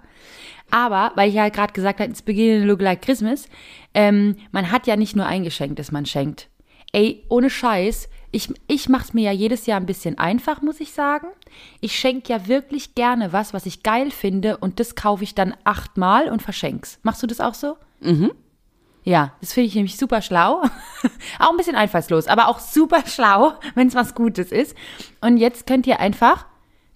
Aber, 0.70 1.12
weil 1.14 1.28
ich 1.28 1.34
ja 1.34 1.48
gerade 1.48 1.72
gesagt 1.72 2.00
habe, 2.00 2.10
it's 2.10 2.22
beginning 2.22 2.62
to 2.62 2.66
look 2.66 2.80
like 2.80 3.02
Christmas, 3.02 3.48
ähm, 3.94 4.36
man 4.50 4.70
hat 4.70 4.86
ja 4.86 4.96
nicht 4.96 5.14
nur 5.14 5.26
ein 5.26 5.44
Geschenk, 5.44 5.76
das 5.76 5.92
man 5.92 6.06
schenkt. 6.06 6.48
Ey, 6.92 7.24
ohne 7.28 7.50
Scheiß, 7.50 8.08
ich, 8.34 8.52
ich 8.66 8.88
mache 8.88 9.04
es 9.04 9.14
mir 9.14 9.24
ja 9.24 9.32
jedes 9.32 9.66
Jahr 9.66 9.78
ein 9.78 9.86
bisschen 9.86 10.18
einfach, 10.18 10.60
muss 10.62 10.80
ich 10.80 10.92
sagen. 10.92 11.28
Ich 11.80 11.96
schenke 11.96 12.32
ja 12.32 12.48
wirklich 12.48 12.94
gerne 12.94 13.32
was, 13.32 13.54
was 13.54 13.66
ich 13.66 13.82
geil 13.82 14.10
finde 14.10 14.56
und 14.56 14.80
das 14.80 14.96
kaufe 14.96 15.22
ich 15.22 15.34
dann 15.34 15.54
achtmal 15.62 16.28
und 16.28 16.42
verschenk's. 16.42 16.98
Machst 17.02 17.22
du 17.22 17.28
das 17.28 17.40
auch 17.40 17.54
so? 17.54 17.76
Mhm. 18.00 18.32
Ja, 19.04 19.34
das 19.40 19.52
finde 19.52 19.68
ich 19.68 19.74
nämlich 19.74 19.96
super 19.96 20.22
schlau. 20.22 20.62
auch 21.38 21.50
ein 21.50 21.56
bisschen 21.56 21.76
einfallslos, 21.76 22.26
aber 22.26 22.48
auch 22.48 22.58
super 22.58 23.04
schlau, 23.06 23.52
wenn 23.74 23.88
es 23.88 23.94
was 23.94 24.14
Gutes 24.14 24.50
ist. 24.50 24.74
Und 25.20 25.36
jetzt 25.36 25.66
könnt 25.66 25.86
ihr 25.86 26.00
einfach 26.00 26.46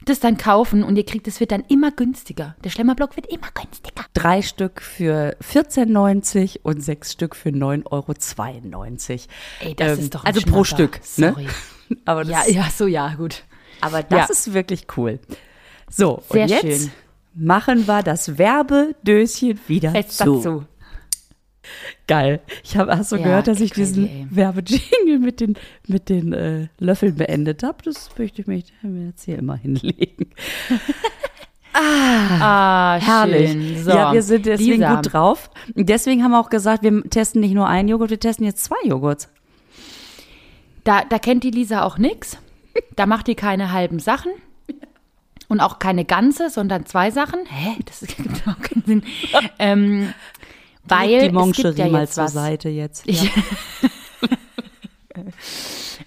das 0.08 0.20
dann 0.20 0.36
kaufen 0.36 0.82
und 0.82 0.96
ihr 0.96 1.04
kriegt, 1.04 1.26
es 1.28 1.40
wird 1.40 1.52
dann 1.52 1.62
immer 1.68 1.90
günstiger. 1.90 2.56
Der 2.64 2.70
Schlemmerblock 2.70 3.16
wird 3.16 3.26
immer 3.26 3.48
günstiger. 3.54 4.04
Drei 4.14 4.42
Stück 4.42 4.80
für 4.82 5.36
14,90 5.42 6.60
und 6.62 6.82
sechs 6.82 7.12
Stück 7.12 7.34
für 7.36 7.50
9,92 7.50 7.86
Euro. 7.90 9.22
Ey, 9.60 9.74
das 9.74 9.98
Ähm, 9.98 10.04
ist 10.04 10.14
doch 10.14 10.24
ein 10.24 10.34
Also 10.34 10.40
pro 10.42 10.64
Schnapper. 10.64 10.98
Stück, 10.98 11.00
ne? 11.18 11.32
Sorry. 11.34 11.46
Aber 12.04 12.24
das, 12.24 12.48
Ja, 12.48 12.52
ja, 12.62 12.68
so 12.70 12.86
ja, 12.86 13.14
gut. 13.14 13.44
aber 13.80 14.02
das 14.02 14.18
Ja. 14.28 14.32
ist 14.32 14.52
wirklich 14.52 14.86
cool. 14.96 15.18
So, 15.90 16.22
Sehr 16.30 16.42
und 16.42 16.48
jetzt 16.50 16.82
schön. 16.82 16.90
machen 17.34 17.86
wir 17.86 18.02
das 18.02 18.36
Werbedöschen 18.36 19.58
wieder 19.68 19.92
Fest 19.92 20.18
zu. 20.18 20.36
dazu. 20.36 20.64
Geil. 22.06 22.40
Ich 22.64 22.76
hab, 22.76 22.88
hast 22.88 23.12
du 23.12 23.16
Ja, 23.16 23.22
gehört, 23.24 23.48
dass 23.48 23.60
ich 23.60 23.72
crazy, 23.72 23.94
diesen. 23.94 24.28
Werbejingle 24.34 25.18
mit 25.18 25.40
den, 25.40 25.54
mit 25.86 26.08
den 26.08 26.32
äh, 26.32 26.68
Löffeln 26.78 27.16
beendet 27.16 27.62
habe? 27.62 27.78
Das 27.84 28.10
möchte 28.18 28.40
ich 28.42 28.46
mich 28.46 28.72
mir 28.82 29.06
jetzt 29.06 29.24
hier 29.24 29.38
immer 29.38 29.56
hinlegen. 29.56 30.30
Ah, 31.80 32.98
Herrlich. 33.00 33.52
schön. 33.52 33.84
So, 33.84 33.90
ja, 33.90 34.12
wir 34.12 34.22
sind 34.22 34.46
deswegen 34.46 34.80
Lisa, 34.80 34.96
gut 34.96 35.12
drauf. 35.12 35.50
Deswegen 35.74 36.24
haben 36.24 36.32
wir 36.32 36.40
auch 36.40 36.50
gesagt, 36.50 36.82
wir 36.82 37.02
testen 37.08 37.40
nicht 37.40 37.54
nur 37.54 37.68
einen 37.68 37.88
Joghurt, 37.88 38.10
wir 38.10 38.18
testen 38.18 38.44
jetzt 38.46 38.64
zwei 38.64 38.76
Joghurts. 38.84 39.28
Da, 40.82 41.04
da 41.04 41.18
kennt 41.18 41.44
die 41.44 41.50
Lisa 41.50 41.82
auch 41.82 41.98
nix. 41.98 42.38
Da 42.96 43.06
macht 43.06 43.26
die 43.26 43.34
keine 43.34 43.72
halben 43.72 44.00
Sachen. 44.00 44.32
Und 45.48 45.60
auch 45.60 45.78
keine 45.78 46.04
ganze, 46.04 46.50
sondern 46.50 46.84
zwei 46.84 47.10
Sachen. 47.10 47.40
Hä? 47.46 47.76
Das 47.86 48.00
gibt 48.16 48.46
auch 48.46 48.60
keinen 48.60 48.84
Sinn. 48.84 49.02
Ähm, 49.58 50.12
weil 50.90 51.28
die 51.28 51.32
Moncherie 51.34 51.78
ja 51.78 51.88
mal 51.88 52.08
zur 52.08 52.24
was. 52.24 52.32
Seite 52.32 52.68
jetzt. 52.68 53.02
Ich- 53.06 53.30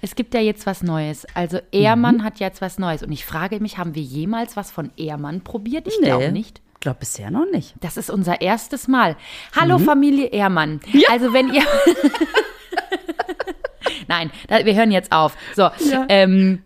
Es 0.01 0.15
gibt 0.15 0.33
ja 0.33 0.39
jetzt 0.39 0.65
was 0.65 0.81
Neues. 0.83 1.27
Also 1.35 1.59
Ehrmann 1.71 2.17
Mhm. 2.17 2.23
hat 2.23 2.39
jetzt 2.39 2.61
was 2.61 2.79
Neues. 2.79 3.03
Und 3.03 3.11
ich 3.11 3.25
frage 3.25 3.59
mich, 3.59 3.77
haben 3.77 3.93
wir 3.93 4.01
jemals 4.01 4.55
was 4.57 4.71
von 4.71 4.89
Ehrmann 4.97 5.41
probiert? 5.41 5.85
Ich 5.87 5.99
Nee. 5.99 6.07
glaube 6.07 6.31
nicht. 6.31 6.61
Ich 6.75 6.79
glaube 6.79 6.99
bisher 7.01 7.29
noch 7.29 7.45
nicht. 7.51 7.75
Das 7.81 7.97
ist 7.97 8.09
unser 8.09 8.41
erstes 8.41 8.87
Mal. 8.87 9.15
Hallo 9.55 9.77
Mhm. 9.77 9.83
Familie 9.83 10.27
Ehrmann. 10.27 10.79
Also 11.09 11.33
wenn 11.33 11.53
ihr. 11.53 11.63
Nein, 14.07 14.31
wir 14.47 14.75
hören 14.75 14.91
jetzt 14.91 15.11
auf. 15.11 15.35
So, 15.55 15.69
ähm, 16.09 16.63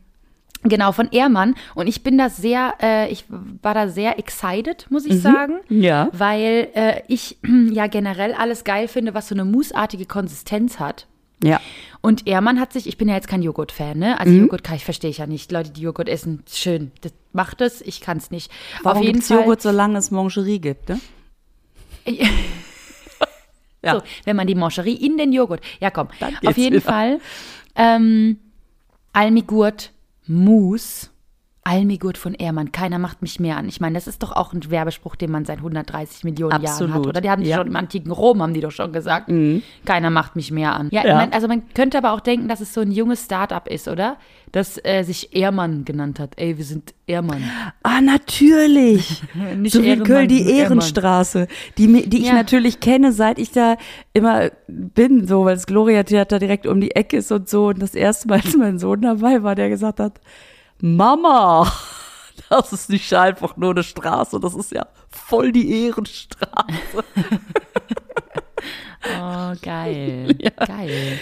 genau, 0.69 0.91
von 0.91 1.09
Ehrmann. 1.11 1.55
Und 1.73 1.87
ich 1.87 2.03
bin 2.03 2.17
da 2.17 2.29
sehr, 2.29 2.75
äh, 2.81 3.11
ich 3.11 3.25
war 3.61 3.73
da 3.73 3.87
sehr 3.87 4.19
excited, 4.19 4.85
muss 4.89 5.05
ich 5.05 5.21
sagen. 5.21 5.55
Mhm. 5.69 5.81
Ja. 5.81 6.09
Weil 6.11 6.69
äh, 6.73 7.01
ich 7.07 7.37
ja 7.71 7.87
generell 7.87 8.33
alles 8.33 8.63
geil 8.63 8.87
finde, 8.87 9.13
was 9.13 9.27
so 9.27 9.35
eine 9.35 9.45
mousseartige 9.45 10.05
Konsistenz 10.05 10.79
hat. 10.79 11.07
Ja. 11.43 11.59
Und 12.01 12.27
Ehrmann 12.27 12.59
hat 12.59 12.73
sich, 12.73 12.87
ich 12.87 12.97
bin 12.97 13.09
ja 13.09 13.15
jetzt 13.15 13.27
kein 13.27 13.41
Joghurt-Fan, 13.41 13.97
ne? 13.97 14.09
Mhm. 14.09 14.17
Also 14.17 14.33
Joghurt 14.33 14.63
kann 14.63 14.75
ich, 14.75 14.85
verstehe 14.85 15.09
ich 15.09 15.17
ja 15.17 15.27
nicht. 15.27 15.51
Leute, 15.51 15.71
die 15.71 15.81
Joghurt 15.81 16.09
essen, 16.09 16.43
schön. 16.51 16.91
Das 17.01 17.13
macht 17.33 17.61
es, 17.61 17.81
ich 17.81 18.01
kann 18.01 18.17
es 18.17 18.31
nicht. 18.31 18.51
Warum 18.83 18.99
Auf 18.99 19.03
jeden 19.03 19.13
gibt's 19.15 19.27
Fall. 19.27 19.39
Joghurt, 19.39 19.61
solange 19.61 19.97
es 19.97 20.11
Moncherie 20.11 20.59
gibt, 20.59 20.89
ne? 20.89 20.99
Ja. 23.85 23.95
So, 23.95 24.01
wenn 24.23 24.35
man 24.35 24.47
die 24.47 24.55
Moncherie 24.55 24.95
in 24.95 25.17
den 25.17 25.31
Joghurt. 25.31 25.61
Ja, 25.79 25.91
komm. 25.91 26.07
Auf 26.43 26.57
jeden 26.57 26.77
wieder. 26.77 26.91
Fall. 26.91 27.19
Ähm, 27.75 28.39
Almigurt 29.13 29.91
Mousse. 30.27 31.11
Almigurt 31.67 32.17
von 32.17 32.35
Ehrmann. 32.35 32.71
Keiner 32.71 32.99
macht 32.99 33.21
mich 33.23 33.39
mehr 33.39 33.57
an. 33.57 33.67
Ich 33.67 33.81
meine, 33.81 33.95
das 33.95 34.07
ist 34.07 34.21
doch 34.23 34.31
auch 34.31 34.53
ein 34.53 34.69
Werbespruch, 34.69 35.15
den 35.15 35.31
man 35.31 35.45
seit 35.45 35.57
130 35.57 36.23
Millionen 36.23 36.51
Jahren 36.51 36.63
hat. 36.63 36.69
Absolut. 36.69 37.07
Oder 37.07 37.21
die 37.21 37.29
haben 37.29 37.43
die 37.43 37.49
Ja. 37.49 37.57
schon 37.57 37.67
im 37.67 37.75
antiken 37.75 38.11
Rom, 38.11 38.41
haben 38.41 38.53
die 38.53 38.61
doch 38.61 38.71
schon 38.71 38.93
gesagt. 38.93 39.31
Keiner 39.83 40.09
macht 40.11 40.35
mich 40.35 40.51
mehr 40.51 40.73
an. 40.75 40.89
Ja, 40.91 41.05
Ja. 41.05 41.15
Man, 41.15 41.33
also 41.33 41.47
man 41.47 41.63
könnte 41.73 41.97
aber 41.97 42.13
auch 42.13 42.19
denken, 42.19 42.47
dass 42.47 42.61
es 42.61 42.73
so 42.73 42.81
ein 42.81 42.91
junges 42.91 43.25
Start-up 43.25 43.67
ist, 43.67 43.87
oder? 43.87 44.17
Das 44.51 44.79
äh, 44.85 45.03
sich 45.03 45.35
Ehrmann 45.35 45.83
genannt 45.85 46.19
hat. 46.19 46.33
Ey, 46.37 46.57
wir 46.57 46.63
sind 46.63 46.93
Ehrmann. 47.07 47.43
Ah, 47.83 47.99
natürlich. 47.99 49.23
Nicht 49.57 49.73
so 49.73 49.83
wie 49.83 49.97
Köln 49.97 50.27
die. 50.29 50.47
Ehrenstraße, 50.49 51.47
die, 51.79 52.07
die 52.07 52.19
ich 52.19 52.27
Ja. 52.27 52.33
natürlich 52.35 52.79
kenne, 52.79 53.11
seit 53.11 53.39
ich 53.39 53.51
da 53.51 53.75
immer 54.13 54.51
bin, 54.67 55.27
so, 55.27 55.43
weil 55.45 55.55
das 55.55 55.65
Gloria-Theater 55.65 56.39
direkt 56.39 56.67
um 56.67 56.79
die 56.79 56.91
Ecke 56.91 57.17
ist 57.17 57.31
und 57.31 57.49
so. 57.49 57.67
Und 57.69 57.81
das 57.81 57.95
erste 57.95 58.27
Mal, 58.27 58.35
als 58.45 58.55
mein 58.55 58.77
Sohn 58.79 59.01
dabei 59.01 59.41
war, 59.43 59.55
der 59.55 59.69
gesagt 59.69 59.99
hat, 59.99 60.21
Mama, 60.81 61.71
das 62.49 62.73
ist 62.73 62.89
nicht 62.89 63.13
einfach 63.13 63.57
nur 63.57 63.71
eine 63.71 63.83
Straße, 63.83 64.39
das 64.39 64.53
ist 64.55 64.71
ja 64.71 64.87
voll 65.09 65.51
die 65.51 65.85
Ehrenstraße. 65.85 67.03
Oh, 69.21 69.53
geil. 69.61 70.35
Geil. 70.67 71.19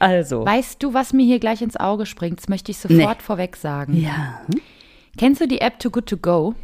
Also. 0.00 0.44
Weißt 0.44 0.82
du, 0.82 0.94
was 0.94 1.12
mir 1.12 1.24
hier 1.24 1.38
gleich 1.38 1.62
ins 1.62 1.76
Auge 1.76 2.04
springt? 2.04 2.40
Das 2.40 2.48
möchte 2.48 2.72
ich 2.72 2.78
sofort 2.78 3.22
vorweg 3.22 3.54
sagen. 3.56 3.94
Ja. 3.94 4.40
Kennst 5.16 5.40
du 5.40 5.46
die 5.46 5.60
App 5.60 5.78
Too 5.78 5.90
Good 5.90 6.06
To 6.06 6.16
Go? 6.16 6.54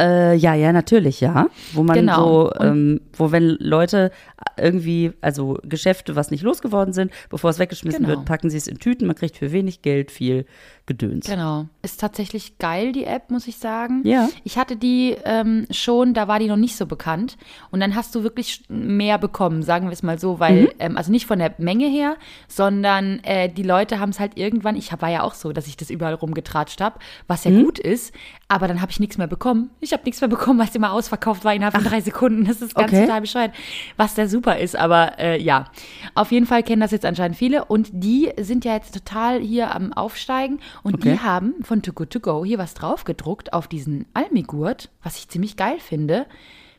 Äh, 0.00 0.36
ja, 0.36 0.54
ja, 0.54 0.72
natürlich, 0.72 1.20
ja. 1.20 1.48
Wo 1.72 1.82
man 1.82 1.96
Genau. 1.96 2.44
so, 2.46 2.52
ähm, 2.60 3.00
wo 3.16 3.32
wenn 3.32 3.56
Leute 3.58 4.12
irgendwie, 4.56 5.12
also 5.22 5.58
Geschäfte, 5.64 6.14
was 6.14 6.30
nicht 6.30 6.42
losgeworden 6.44 6.94
sind, 6.94 7.10
bevor 7.28 7.50
es 7.50 7.58
weggeschmissen 7.58 8.04
Genau. 8.04 8.18
wird, 8.18 8.26
packen 8.26 8.50
sie 8.50 8.58
es 8.58 8.68
in 8.68 8.78
Tüten. 8.78 9.08
Man 9.08 9.16
kriegt 9.16 9.36
für 9.36 9.50
wenig 9.50 9.82
Geld 9.82 10.12
viel 10.12 10.46
Gedöns. 10.88 11.26
Genau. 11.26 11.66
Ist 11.82 12.00
tatsächlich 12.00 12.56
geil, 12.58 12.92
die 12.92 13.04
App, 13.04 13.30
muss 13.30 13.46
ich 13.46 13.58
sagen. 13.58 14.00
Ja. 14.04 14.28
Ich 14.42 14.56
hatte 14.58 14.74
die 14.76 15.14
ähm, 15.24 15.66
schon, 15.70 16.14
da 16.14 16.26
war 16.28 16.38
die 16.38 16.48
noch 16.48 16.56
nicht 16.56 16.76
so 16.76 16.86
bekannt. 16.86 17.36
Und 17.70 17.80
dann 17.80 17.94
hast 17.94 18.14
du 18.14 18.22
wirklich 18.22 18.62
mehr 18.68 19.18
bekommen, 19.18 19.62
sagen 19.62 19.86
wir 19.88 19.92
es 19.92 20.02
mal 20.02 20.18
so, 20.18 20.40
weil, 20.40 20.62
Mhm. 20.62 20.68
ähm, 20.78 20.96
also 20.96 21.12
nicht 21.12 21.26
von 21.26 21.38
der 21.38 21.54
Menge 21.58 21.86
her, 21.86 22.16
sondern 22.48 23.20
äh, 23.22 23.48
die 23.48 23.62
Leute 23.62 24.00
haben 24.00 24.10
es 24.10 24.18
halt 24.18 24.36
irgendwann, 24.36 24.74
ich 24.76 24.90
war 25.00 25.10
ja 25.10 25.22
auch 25.22 25.34
so, 25.34 25.52
dass 25.52 25.66
ich 25.66 25.76
das 25.76 25.90
überall 25.90 26.14
rumgetratscht 26.14 26.80
habe, 26.80 26.98
was 27.26 27.44
Mhm. 27.44 27.56
ja 27.58 27.62
gut 27.64 27.78
ist, 27.78 28.14
aber 28.48 28.66
dann 28.66 28.80
habe 28.80 28.90
ich 28.90 28.98
nichts 28.98 29.18
mehr 29.18 29.26
bekommen. 29.26 29.70
Ich 29.80 29.92
habe 29.92 30.02
nichts 30.04 30.20
mehr 30.22 30.28
bekommen, 30.28 30.58
weil 30.58 30.68
es 30.68 30.74
immer 30.74 30.92
ausverkauft 30.92 31.44
war 31.44 31.54
innerhalb 31.54 31.74
von 31.74 31.84
drei 31.84 32.00
Sekunden. 32.00 32.44
Das 32.46 32.62
ist 32.62 32.74
ganz 32.74 32.92
Okay. 32.92 33.04
total 33.04 33.20
bescheuert, 33.20 33.52
was 33.98 34.14
der 34.14 34.28
super 34.28 34.58
ist. 34.58 34.74
Aber 34.74 35.18
äh, 35.18 35.40
ja, 35.40 35.66
auf 36.14 36.32
jeden 36.32 36.46
Fall 36.46 36.62
kennen 36.62 36.80
das 36.80 36.90
jetzt 36.92 37.04
anscheinend 37.04 37.36
viele. 37.36 37.66
Und 37.66 37.90
die 37.92 38.32
sind 38.40 38.64
ja 38.64 38.72
jetzt 38.74 38.94
total 38.94 39.40
hier 39.40 39.74
am 39.74 39.92
Aufsteigen. 39.92 40.60
Und 40.82 40.94
Okay. 40.94 41.12
die 41.12 41.20
haben 41.20 41.54
von 41.62 41.82
Too 41.82 41.92
Good 41.92 42.10
To 42.10 42.20
Go 42.20 42.44
hier 42.44 42.58
was 42.58 42.74
draufgedruckt 42.74 43.52
auf 43.52 43.68
diesen 43.68 44.06
Almigurt, 44.14 44.90
was 45.02 45.16
ich 45.18 45.28
ziemlich 45.28 45.56
geil 45.56 45.78
finde. 45.80 46.26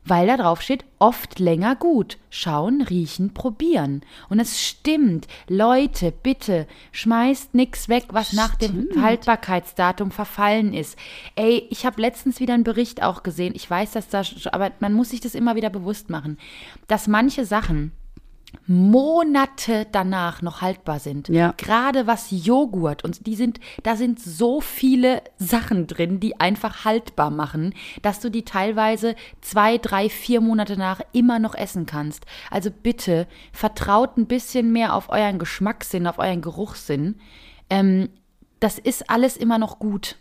Weil 0.06 0.28
da 0.28 0.38
drauf 0.38 0.62
steht, 0.62 0.86
oft 0.98 1.40
länger 1.40 1.76
gut. 1.76 2.18
Schauen, 2.30 2.82
riechen, 2.82 3.34
probieren. 3.34 4.02
Und 4.30 4.40
es 4.40 4.60
stimmt. 4.62 5.28
Leute, 5.50 6.14
bitte, 6.24 6.68
schmeißt 6.94 7.54
nix 7.54 7.90
weg, 7.90 8.06
was 8.10 8.32
nach 8.32 8.56
dem 8.56 8.88
Haltbarkeitsdatum 9.00 10.10
verfallen 10.12 10.74
ist. 10.74 10.98
Ey, 11.36 11.68
ich 11.70 11.86
habe 11.86 12.02
letztens 12.02 12.40
wieder 12.40 12.54
einen 12.54 12.64
Bericht 12.64 13.04
auch 13.04 13.24
gesehen. 13.24 13.54
Ich 13.56 13.70
weiß, 13.70 13.92
dass 13.92 14.08
da, 14.08 14.24
aber 14.54 14.72
man 14.80 14.94
muss 14.94 15.10
sich 15.10 15.20
das 15.20 15.36
immer 15.36 15.56
wieder 15.56 15.70
bewusst 15.70 16.10
machen, 16.10 16.38
dass 16.88 17.08
manche 17.08 17.46
Sachen 17.46 17.92
Monate 18.68 19.88
danach 19.92 20.42
noch 20.42 20.62
haltbar 20.62 21.00
sind. 21.00 21.30
Ja. 21.30 21.54
Gerade 21.58 22.08
was 22.08 22.28
Joghurt 22.30 23.04
und 23.04 23.26
die 23.26 23.36
sind, 23.36 23.60
da 23.84 23.96
sind 23.96 24.20
so 24.20 24.62
viele 24.62 25.24
Sachen 25.38 25.88
drin, 25.88 26.20
die 26.20 26.40
einfach 26.40 26.86
haltbar 26.86 27.32
machen, 27.32 27.74
dass 28.02 28.20
du 28.20 28.30
die 28.30 28.46
teilweise 28.46 29.16
zwei, 29.42 29.78
drei, 29.78 30.10
vier 30.10 30.42
Monate 30.42 30.78
nach 30.78 31.02
immer 31.12 31.40
noch 31.40 31.56
essen 31.56 31.86
kannst. 31.86 32.26
Also 32.52 32.70
bitte 32.72 33.28
vertraut 33.52 34.18
ein 34.18 34.28
bisschen 34.28 34.72
mehr 34.72 34.94
auf 34.96 35.10
euren 35.10 35.40
Geschmackssinn, 35.40 36.08
auf 36.08 36.20
euren 36.20 36.42
Geruchssinn. 36.42 37.20
Ähm, 37.70 38.10
das 38.60 38.78
ist 38.78 39.10
alles 39.10 39.38
immer 39.38 39.58
noch 39.58 39.80
gut. 39.80 40.18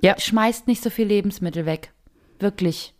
Ja, 0.00 0.18
Schmeißt 0.18 0.66
nicht 0.66 0.82
so 0.82 0.90
viel 0.90 1.06
Lebensmittel 1.06 1.64
weg. 1.64 1.92
Wirklich. 2.38 2.94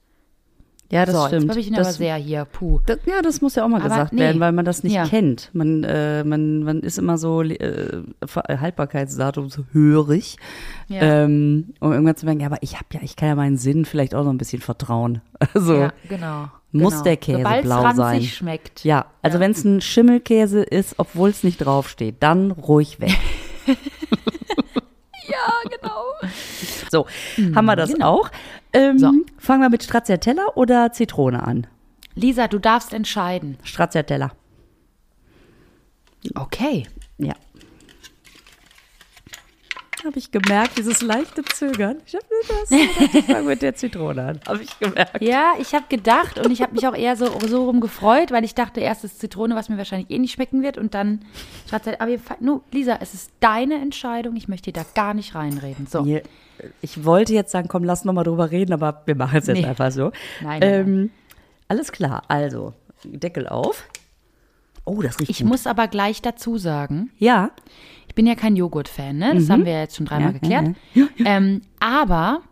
Ja 0.92 1.04
das 1.04 1.14
so, 1.14 1.26
stimmt. 1.26 1.42
jetzt 1.42 1.50
habe 1.50 1.60
ich 1.60 1.66
ihn 1.68 1.74
das, 1.74 1.86
aber 1.88 1.94
sehr 1.96 2.14
hier. 2.16 2.44
Puh. 2.44 2.80
das, 2.86 2.98
ja, 3.06 3.20
das 3.22 3.40
muss 3.40 3.54
ja 3.56 3.64
auch 3.64 3.68
mal 3.68 3.80
Aber 3.80 3.88
gesagt 3.88 4.12
nee. 4.12 4.20
werden, 4.20 4.40
weil 4.40 4.52
man 4.52 4.64
das 4.64 4.82
nicht 4.84 4.92
Ja. 4.94 5.04
kennt. 5.06 5.50
Man, 5.52 5.82
äh, 5.84 6.22
man, 6.22 6.62
man 6.62 6.80
ist 6.80 6.98
immer 6.98 7.18
so 7.18 7.42
äh, 7.42 8.02
Ver- 8.24 8.44
Haltbarkeitsdatum 8.60 9.48
so 9.50 9.64
hörig. 9.72 10.36
Ja. 10.88 11.00
Ähm, 11.02 11.74
um 11.80 11.92
irgendwann 11.92 12.16
zu 12.16 12.26
merken, 12.26 12.40
ja, 12.42 12.46
aber 12.46 12.58
ich 12.60 12.74
habe 12.74 12.86
ja, 12.92 13.00
ich 13.02 13.16
kann 13.16 13.28
ja 13.28 13.34
meinen 13.34 13.56
Sinn 13.56 13.84
vielleicht 13.84 14.14
auch 14.14 14.22
noch 14.24 14.30
ein 14.32 14.38
bisschen 14.38 14.60
vertrauen. 14.62 15.20
Also, 15.54 15.74
Ja, 15.74 15.92
genau. 16.08 16.48
Muss 16.74 16.92
genau. 16.92 17.04
der 17.04 17.16
Käse 17.18 17.38
Sobald's 17.38 17.64
blau 17.66 17.92
sein. 17.92 18.22
schmeckt. 18.22 18.84
Ja, 18.84 19.06
also 19.20 19.40
wenn 19.40 19.50
es 19.50 19.64
ein 19.64 19.80
Schimmelkäse 19.80 20.62
ist, 20.62 20.94
obwohl 20.98 21.28
es 21.30 21.42
nicht 21.42 21.58
draufsteht, 21.58 22.16
dann 22.20 22.50
ruhig 22.52 23.00
weg. 23.00 23.16
Ja, 25.28 25.70
genau. 25.70 26.30
So, 26.90 27.06
haben 27.54 27.64
wir 27.66 27.76
das 27.76 27.98
auch. 28.00 28.28
Ähm, 28.72 28.98
So. 28.98 29.12
Fangen 29.38 29.62
wir 29.62 29.68
mit 29.70 29.82
Stracciatella 29.82 30.46
oder 30.54 30.92
Zitrone 30.92 31.42
an? 31.42 31.66
Lisa, 32.14 32.48
du 32.48 32.58
darfst 32.58 32.92
entscheiden. 32.92 33.58
Stracciatella. 33.62 34.32
Okay. 36.34 36.86
Ja. 37.18 37.34
Habe 40.04 40.18
ich 40.18 40.30
gemerkt, 40.32 40.78
dieses 40.78 41.00
leichte 41.02 41.42
Zögern. 41.44 41.98
Ich 42.06 42.14
habe 42.14 42.24
das. 42.48 42.70
Ich 42.70 43.24
fange 43.24 43.42
mit 43.48 43.62
der 43.62 43.74
Zitrone 43.76 44.24
an. 44.24 44.40
Habe 44.48 44.62
ich 44.62 44.78
gemerkt. 44.80 45.22
Ja, 45.22 45.52
ich 45.60 45.74
habe 45.74 45.84
gedacht 45.88 46.38
und 46.44 46.50
ich 46.50 46.60
habe 46.60 46.72
mich 46.74 46.86
auch 46.88 46.94
eher 46.96 47.16
so, 47.16 47.26
so 47.46 47.64
rum 47.66 47.80
gefreut, 47.80 48.30
weil 48.32 48.44
ich 48.44 48.54
dachte, 48.54 48.80
erst 48.80 49.04
ist 49.04 49.20
Zitrone, 49.20 49.54
was 49.54 49.68
mir 49.68 49.78
wahrscheinlich 49.78 50.10
eh 50.10 50.18
nicht 50.18 50.32
schmecken 50.32 50.62
wird 50.62 50.76
und 50.78 50.94
dann 50.94 51.24
Stracciatella. 51.66 52.00
Aber 52.02 52.10
ihr, 52.10 52.18
fa- 52.18 52.36
nur, 52.40 52.62
Lisa, 52.72 52.98
es 53.00 53.14
ist 53.14 53.30
deine 53.40 53.76
Entscheidung. 53.76 54.34
Ich 54.36 54.48
möchte 54.48 54.72
dir 54.72 54.80
da 54.80 54.86
gar 54.94 55.14
nicht 55.14 55.34
reinreden. 55.34 55.86
So. 55.86 56.04
Hier, 56.04 56.22
Ich 56.80 57.04
wollte 57.04 57.32
jetzt 57.32 57.52
sagen, 57.52 57.68
komm, 57.68 57.84
lass 57.84 58.04
noch 58.04 58.12
mal 58.12 58.24
drüber 58.24 58.50
reden, 58.50 58.72
aber 58.72 59.02
wir 59.06 59.14
machen 59.14 59.38
es 59.38 59.46
jetzt 59.46 59.58
Nee. 59.58 59.66
einfach 59.66 59.92
so. 59.92 60.10
Nein, 60.40 60.60
nein, 60.60 60.62
ähm, 60.62 61.10
Alles 61.68 61.92
klar, 61.92 62.22
also 62.28 62.74
Deckel 63.04 63.46
auf. 63.48 63.84
Oh, 64.84 65.00
das 65.00 65.20
riecht 65.20 65.30
Ich 65.30 65.38
gut. 65.38 65.46
muss 65.48 65.68
aber 65.68 65.86
gleich 65.86 66.22
dazu 66.22 66.58
sagen, 66.58 67.10
Ja, 67.18 67.50
ich 68.12 68.14
bin 68.14 68.26
ja 68.26 68.34
kein 68.34 68.56
Joghurt-Fan, 68.56 69.16
ne? 69.16 69.32
Das 69.34 69.48
haben 69.48 69.64
wir 69.64 69.72
ja 69.72 69.80
jetzt 69.80 69.96
schon 69.96 70.04
dreimal 70.04 70.34
Ja, 70.34 70.38
geklärt. 70.38 70.76
ja, 70.92 71.06
Ähm, 71.24 71.62
aber 71.80 72.42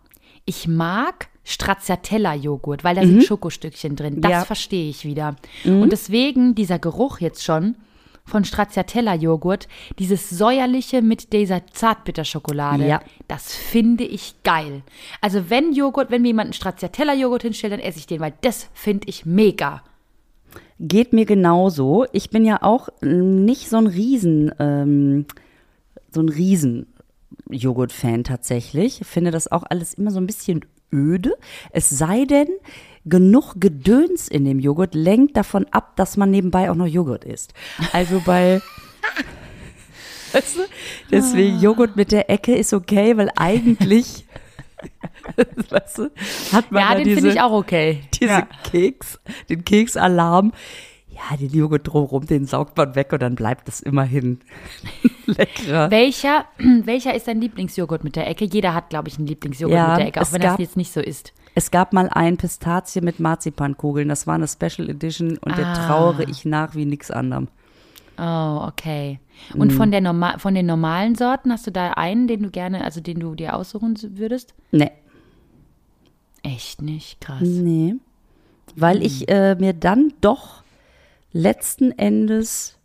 ich 0.46 0.66
mag 0.66 1.28
Stracciatella-Joghurt, 1.44 2.82
weil 2.82 2.94
da 2.94 3.02
Mhm. 3.02 3.06
sind 3.08 3.24
Schokostückchen 3.24 3.94
drin. 3.94 4.22
Das 4.22 4.30
Ja. 4.30 4.44
verstehe 4.46 4.88
ich 4.88 5.04
wieder. 5.04 5.36
Mhm. 5.64 5.82
Und 5.82 5.92
deswegen 5.92 6.54
dieser 6.54 6.78
Geruch 6.78 7.20
jetzt 7.20 7.44
schon 7.44 7.76
von 8.24 8.44
Stracciatella-Joghurt, 8.44 9.68
dieses 9.98 10.30
säuerliche 10.30 11.02
mit 11.02 11.32
dieser 11.34 11.66
Zartbitterschokolade, 11.66 12.86
Ja. 12.86 13.00
das 13.28 13.54
finde 13.54 14.04
ich 14.04 14.36
geil. 14.42 14.80
Also 15.20 15.50
wenn 15.50 15.74
Joghurt, 15.74 16.10
wenn 16.10 16.22
mir 16.22 16.28
jemand 16.28 16.46
einen 16.46 16.52
Stracciatella-Joghurt 16.54 17.42
hinstellt, 17.42 17.74
dann 17.74 17.80
esse 17.80 17.98
ich 17.98 18.06
den, 18.06 18.20
weil 18.20 18.32
das 18.40 18.70
finde 18.72 19.08
ich 19.08 19.26
mega. 19.26 19.82
geht 20.82 21.12
mir 21.12 21.26
genauso. 21.26 22.06
Ich 22.12 22.30
bin 22.30 22.42
ja 22.46 22.62
auch 22.62 22.88
nicht 23.02 23.68
so 23.68 23.76
ein 23.76 23.86
Riesen, 23.86 24.50
ähm, 24.58 25.26
so 26.12 26.20
ein 26.20 26.28
Riesen 26.28 26.86
Joghurt-Fan 27.50 28.24
tatsächlich. 28.24 29.00
Ich 29.00 29.06
finde 29.06 29.30
das 29.30 29.50
auch 29.50 29.64
alles 29.68 29.94
immer 29.94 30.10
so 30.10 30.20
ein 30.20 30.26
bisschen 30.26 30.64
öde. 30.92 31.36
Es 31.70 31.88
sei 31.90 32.24
denn, 32.24 32.48
genug 33.04 33.54
Gedöns 33.60 34.28
in 34.28 34.44
dem 34.44 34.58
Joghurt 34.58 34.94
lenkt 34.94 35.36
davon 35.36 35.66
ab, 35.70 35.96
dass 35.96 36.16
man 36.16 36.30
nebenbei 36.30 36.70
auch 36.70 36.74
noch 36.74 36.86
Joghurt 36.86 37.24
isst. 37.24 37.54
Also 37.92 38.20
bei 38.24 38.60
Weißt 40.32 40.56
du? 40.56 40.60
Deswegen 41.10 41.60
Joghurt 41.60 41.96
mit 41.96 42.12
der 42.12 42.30
Ecke 42.30 42.54
ist 42.54 42.72
okay, 42.72 43.16
weil 43.16 43.30
eigentlich 43.36 44.24
weißt 45.70 45.98
du, 45.98 46.10
hat 46.52 46.72
man 46.72 46.82
Ja, 46.82 46.94
den 46.94 47.04
diese, 47.04 47.16
finde 47.16 47.34
ich 47.34 47.40
auch 47.40 47.52
okay. 47.52 48.00
diese 48.14 48.46
Keks, 48.70 49.20
den 49.48 49.64
Keksalarm. 49.64 50.52
Ja, 51.12 51.36
den 51.36 51.50
Joghurt 51.50 51.86
drumherum, 51.86 52.24
den 52.26 52.46
saugt 52.46 52.76
man 52.76 52.94
weg 52.94 53.12
und 53.12 53.20
dann 53.20 53.34
bleibt 53.34 53.68
es 53.68 53.80
immerhin 53.80 54.40
leckerer. 55.26 55.90
Welcher, 55.90 56.44
welcher 56.84 57.14
ist 57.14 57.26
dein 57.28 57.40
Lieblingsjoghurt 57.40 58.04
mit 58.04 58.16
der 58.16 58.28
Ecke? 58.28 58.44
Jeder 58.44 58.74
hat, 58.74 58.90
glaube 58.90 59.08
ich, 59.08 59.18
einen 59.18 59.26
Lieblingsjoghurt 59.26 59.74
Ja, 59.76 59.88
mit 59.90 59.98
der 59.98 60.06
Ecke, 60.08 60.20
auch 60.22 60.32
wenn 60.32 60.40
das 60.40 60.52
gab- 60.52 60.60
jetzt 60.60 60.76
nicht 60.76 60.92
so 60.92 61.00
ist. 61.00 61.32
Es 61.56 61.72
gab 61.72 61.92
mal 61.92 62.08
ein 62.10 62.36
Pistazie 62.36 63.00
mit 63.00 63.18
Marzipankugeln. 63.18 64.08
Das 64.08 64.26
war 64.28 64.36
eine 64.36 64.46
Special 64.46 64.88
Edition 64.88 65.36
und 65.38 65.58
der 65.58 65.66
Ah. 65.66 65.74
trauere 65.86 66.28
ich 66.28 66.44
nach 66.44 66.76
wie 66.76 66.84
nix 66.86 67.10
anderem. 67.10 67.48
Oh, 68.18 68.66
okay. 68.68 69.18
Und 69.56 69.72
von, 69.72 69.90
der 69.90 70.00
Norma 70.00 70.38
von 70.38 70.54
den 70.54 70.66
normalen 70.66 71.16
Sorten 71.16 71.50
hast 71.50 71.66
du 71.66 71.72
da 71.72 71.92
einen, 71.92 72.28
den 72.28 72.42
du 72.44 72.50
gerne, 72.50 72.84
also 72.84 73.00
den 73.00 73.18
du 73.18 73.34
dir 73.34 73.56
aussuchen 73.56 73.96
würdest? 74.16 74.54
Nee. 74.70 74.90
Echt 76.42 76.82
nicht, 76.82 77.20
krass. 77.20 77.40
Nee. 77.42 77.96
Weil 78.76 79.02
ich 79.02 79.28
äh, 79.28 79.56
mir 79.56 79.72
dann 79.72 80.12
doch 80.20 80.59
letzten 81.32 81.92
Endes 81.92 82.76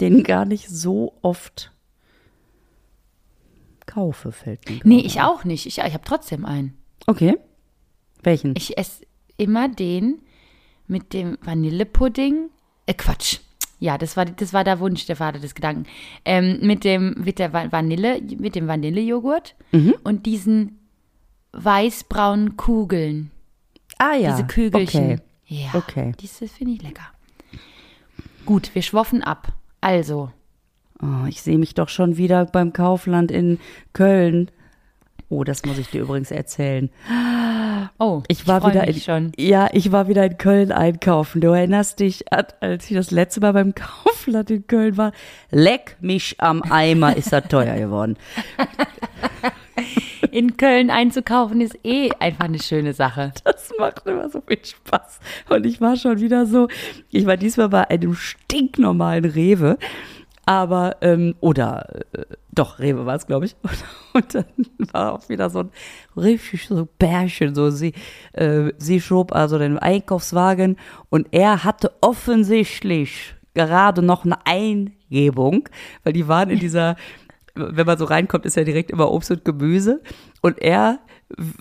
den 0.00 0.22
gar 0.22 0.44
nicht 0.46 0.68
so 0.68 1.14
oft 1.22 1.72
kaufe, 3.86 4.32
fällt 4.32 4.68
mir 4.68 4.80
Nee, 4.84 5.00
ich 5.00 5.20
auch 5.20 5.44
nicht. 5.44 5.66
Ich, 5.66 5.78
ich 5.78 5.92
habe 5.92 6.04
trotzdem 6.04 6.44
einen. 6.44 6.76
Okay. 7.06 7.36
Welchen? 8.22 8.54
Ich 8.56 8.78
esse 8.78 9.04
immer 9.36 9.68
den 9.68 10.20
mit 10.86 11.12
dem 11.12 11.38
Vanillepudding. 11.42 12.50
Äh, 12.86 12.94
Quatsch. 12.94 13.38
Ja, 13.78 13.96
das 13.96 14.16
war, 14.16 14.26
das 14.26 14.52
war 14.52 14.62
der 14.62 14.78
Wunsch, 14.78 15.06
der 15.06 15.16
Vater 15.16 15.38
des 15.38 15.54
Gedanken. 15.54 15.86
Ähm, 16.24 16.58
mit 16.62 16.84
dem, 16.84 17.14
mit 17.24 17.38
der 17.38 17.52
Va- 17.52 17.72
Vanille, 17.72 18.20
mit 18.38 18.54
dem 18.54 18.68
Vanillejoghurt 18.68 19.54
Mhm. 19.72 19.94
und 20.04 20.26
diesen 20.26 20.78
weißbraunen 21.52 22.56
Kugeln. 22.56 23.30
ah 23.98 24.14
ja. 24.14 24.32
Diese 24.36 24.46
Kügelchen. 24.46 25.04
Okay. 25.12 25.18
Ja, 25.46 25.70
Okay. 25.74 26.12
diese 26.20 26.46
finde 26.46 26.74
ich 26.74 26.82
lecker. 26.82 27.06
Gut, 28.50 28.74
wir 28.74 28.82
schwoffen 28.82 29.22
ab. 29.22 29.52
Also, 29.80 30.32
Oh, 31.00 31.24
ich 31.28 31.40
sehe 31.40 31.56
mich 31.56 31.74
doch 31.74 31.88
schon 31.88 32.16
wieder 32.16 32.46
beim 32.46 32.72
Kaufland 32.72 33.30
in 33.30 33.60
Köln. 33.92 34.50
Oh, 35.28 35.44
das 35.44 35.64
muss 35.64 35.78
ich 35.78 35.86
dir 35.88 36.00
übrigens 36.00 36.32
erzählen. 36.32 36.90
oh, 38.00 38.24
Ich 38.26 38.48
war 38.48 38.60
freu 38.60 38.70
wieder 38.70 38.88
in, 38.88 38.94
schon. 39.00 39.30
Ja, 39.38 39.68
ich 39.72 39.92
war 39.92 40.08
wieder 40.08 40.24
in 40.24 40.36
Köln 40.36 40.72
einkaufen. 40.72 41.40
Du 41.40 41.50
erinnerst 41.52 42.00
dich, 42.00 42.24
als 42.32 42.90
ich 42.90 42.96
das 42.96 43.12
letzte 43.12 43.38
Mal 43.40 43.52
beim 43.52 43.72
Kaufland 43.76 44.50
in 44.50 44.66
Köln 44.66 44.96
war. 44.96 45.12
Leck 45.52 45.96
mich 46.00 46.34
am 46.40 46.60
Eimer, 46.64 47.16
ist 47.16 47.32
das 47.32 47.46
teuer 47.46 47.76
geworden. 47.76 48.16
In 50.30 50.56
Köln 50.56 50.90
einzukaufen 50.90 51.60
ist 51.60 51.78
eh 51.84 52.10
einfach 52.18 52.44
eine 52.44 52.58
schöne 52.58 52.92
Sache. 52.92 53.32
Das 53.44 53.72
macht 53.78 54.06
immer 54.06 54.28
so 54.28 54.40
viel 54.46 54.64
Spaß. 54.64 55.20
Und 55.48 55.66
ich 55.66 55.80
war 55.80 55.96
schon 55.96 56.20
wieder 56.20 56.46
so, 56.46 56.68
ich 57.10 57.26
war 57.26 57.36
diesmal 57.36 57.68
bei 57.68 57.88
einem 57.88 58.14
stinknormalen 58.14 59.24
Rewe, 59.24 59.78
aber, 60.46 60.96
ähm, 61.00 61.34
oder, 61.40 62.02
äh, 62.12 62.24
doch, 62.52 62.80
Rewe 62.80 63.06
war 63.06 63.14
es, 63.14 63.26
glaube 63.26 63.46
ich. 63.46 63.56
Und, 64.12 64.34
und, 64.34 64.34
dann 64.34 64.92
war 64.92 65.12
auch 65.12 65.28
wieder 65.28 65.50
so 65.50 65.60
ein 65.60 65.70
richtig 66.16 66.66
so 66.66 66.88
Bärchen, 66.98 67.54
so 67.54 67.70
sie, 67.70 67.94
äh, 68.32 68.72
sie 68.76 69.00
schob 69.00 69.32
also 69.32 69.56
den 69.56 69.78
Einkaufswagen 69.78 70.76
und 71.10 71.28
er 71.30 71.62
hatte 71.62 71.92
offensichtlich 72.00 73.36
gerade 73.54 74.02
noch 74.02 74.24
eine 74.24 74.44
Eingebung, 74.44 75.68
weil 76.02 76.12
die 76.12 76.26
waren 76.26 76.50
in 76.50 76.58
dieser, 76.58 76.96
wenn 77.54 77.86
man 77.86 77.98
so 77.98 78.04
reinkommt, 78.04 78.46
ist 78.46 78.56
ja 78.56 78.64
direkt 78.64 78.90
immer 78.90 79.10
Obst 79.10 79.30
und 79.30 79.44
Gemüse. 79.44 80.02
Und 80.40 80.60
er, 80.60 81.00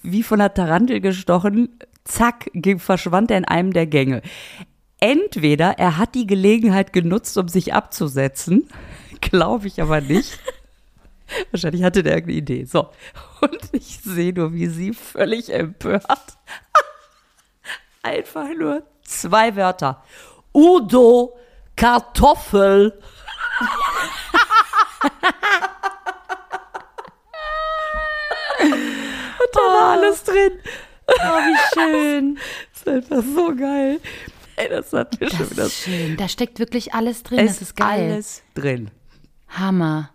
wie 0.04 0.24
von 0.24 0.40
der 0.40 0.54
Tarantel 0.54 1.02
gestochen, 1.02 1.80
zack, 2.04 2.50
verschwand 2.78 3.32
er 3.32 3.38
in 3.38 3.46
einem 3.46 3.74
der 3.74 3.88
Gänge. 3.88 4.22
Entweder 5.00 5.80
er 5.80 5.98
hat 5.98 6.16
die 6.16 6.28
Gelegenheit 6.28 6.92
genutzt, 6.92 7.38
um 7.38 7.48
sich 7.48 7.74
abzusetzen, 7.74 8.68
glaube 9.22 9.68
ich 9.68 9.82
aber 9.82 10.02
nicht. 10.02 10.40
Wahrscheinlich 11.52 11.84
hatte 11.84 12.04
der 12.04 12.16
irgendeine 12.16 12.40
Idee. 12.40 12.64
So. 12.66 12.90
Und 13.42 13.70
ich 13.72 14.00
sehe 14.00 14.34
nur, 14.34 14.54
wie 14.54 14.68
sie 14.68 14.94
völlig 14.94 15.54
empört. 15.54 16.04
Einfach 18.04 18.48
nur 18.58 18.84
zwei 19.04 19.56
Wörter. 19.56 20.04
Udo 20.54 21.38
Kartoffel. 21.76 23.02
Und 29.40 29.50
da 29.54 29.60
war 29.60 29.89
alles 30.02 30.24
drin. 30.24 30.52
Oh, 31.08 31.38
wie 31.40 31.58
schön. 31.74 32.38
Das 32.86 32.96
ist 32.96 33.12
einfach 33.12 33.24
so 33.36 33.56
geil. 33.56 34.00
Ey, 34.56 34.70
das 34.70 34.94
hat 34.94 35.20
mir 35.20 35.28
Das 35.28 35.38
schon 35.38 35.52
wieder. 35.52 35.66
ist 35.66 35.84
schön. 35.84 36.18
Da 36.18 36.28
steckt 36.30 36.60
wirklich 36.60 36.94
alles 36.94 37.24
drin. 37.24 37.40
Es 37.40 37.54
das 37.60 37.62
ist 37.62 37.76
geil. 37.76 38.12
alles 38.14 38.42
drin. 38.56 38.90
Hammer. 39.50 40.12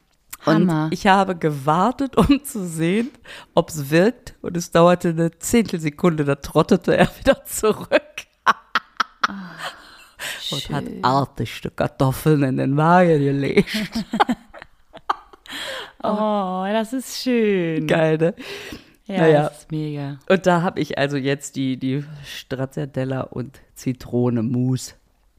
Und 0.47 0.55
Hammer. 0.70 0.88
ich 0.92 1.07
habe 1.07 1.37
gewartet, 1.37 2.16
um 2.18 2.42
zu 2.44 2.66
sehen, 2.66 3.11
ob 3.55 3.68
es 3.70 3.90
wirkt. 3.90 4.35
Und 4.42 4.57
es 4.57 4.70
dauerte 4.70 5.11
eine 5.11 5.38
Zehntelsekunde, 5.38 6.25
da 6.25 6.37
trottete 6.37 6.97
er 6.97 7.09
wieder 7.18 7.44
zurück. 7.44 8.03
und 10.51 10.70
hat 10.70 10.85
artigste 11.03 11.70
Kartoffeln 11.70 12.42
in 12.44 12.57
den 12.59 12.77
Wagen 12.77 13.18
gelegt. 13.18 13.75
oh, 16.03 16.64
das 16.70 16.92
ist 16.92 17.23
schön. 17.23 17.87
Geil, 17.87 18.18
ne? 18.18 18.35
Ja, 19.07 19.19
Naja. 19.19 19.43
das 19.49 19.59
ist 19.61 19.71
mega. 19.71 20.19
Und 20.29 20.47
da 20.47 20.62
habe 20.62 20.81
ich 20.81 20.97
also 20.99 21.17
jetzt 21.17 21.57
die, 21.57 21.77
die 21.77 22.05
Stracciatella 22.25 23.21
und 23.23 23.61
Zitrone 23.75 24.43
Mousse 24.43 24.95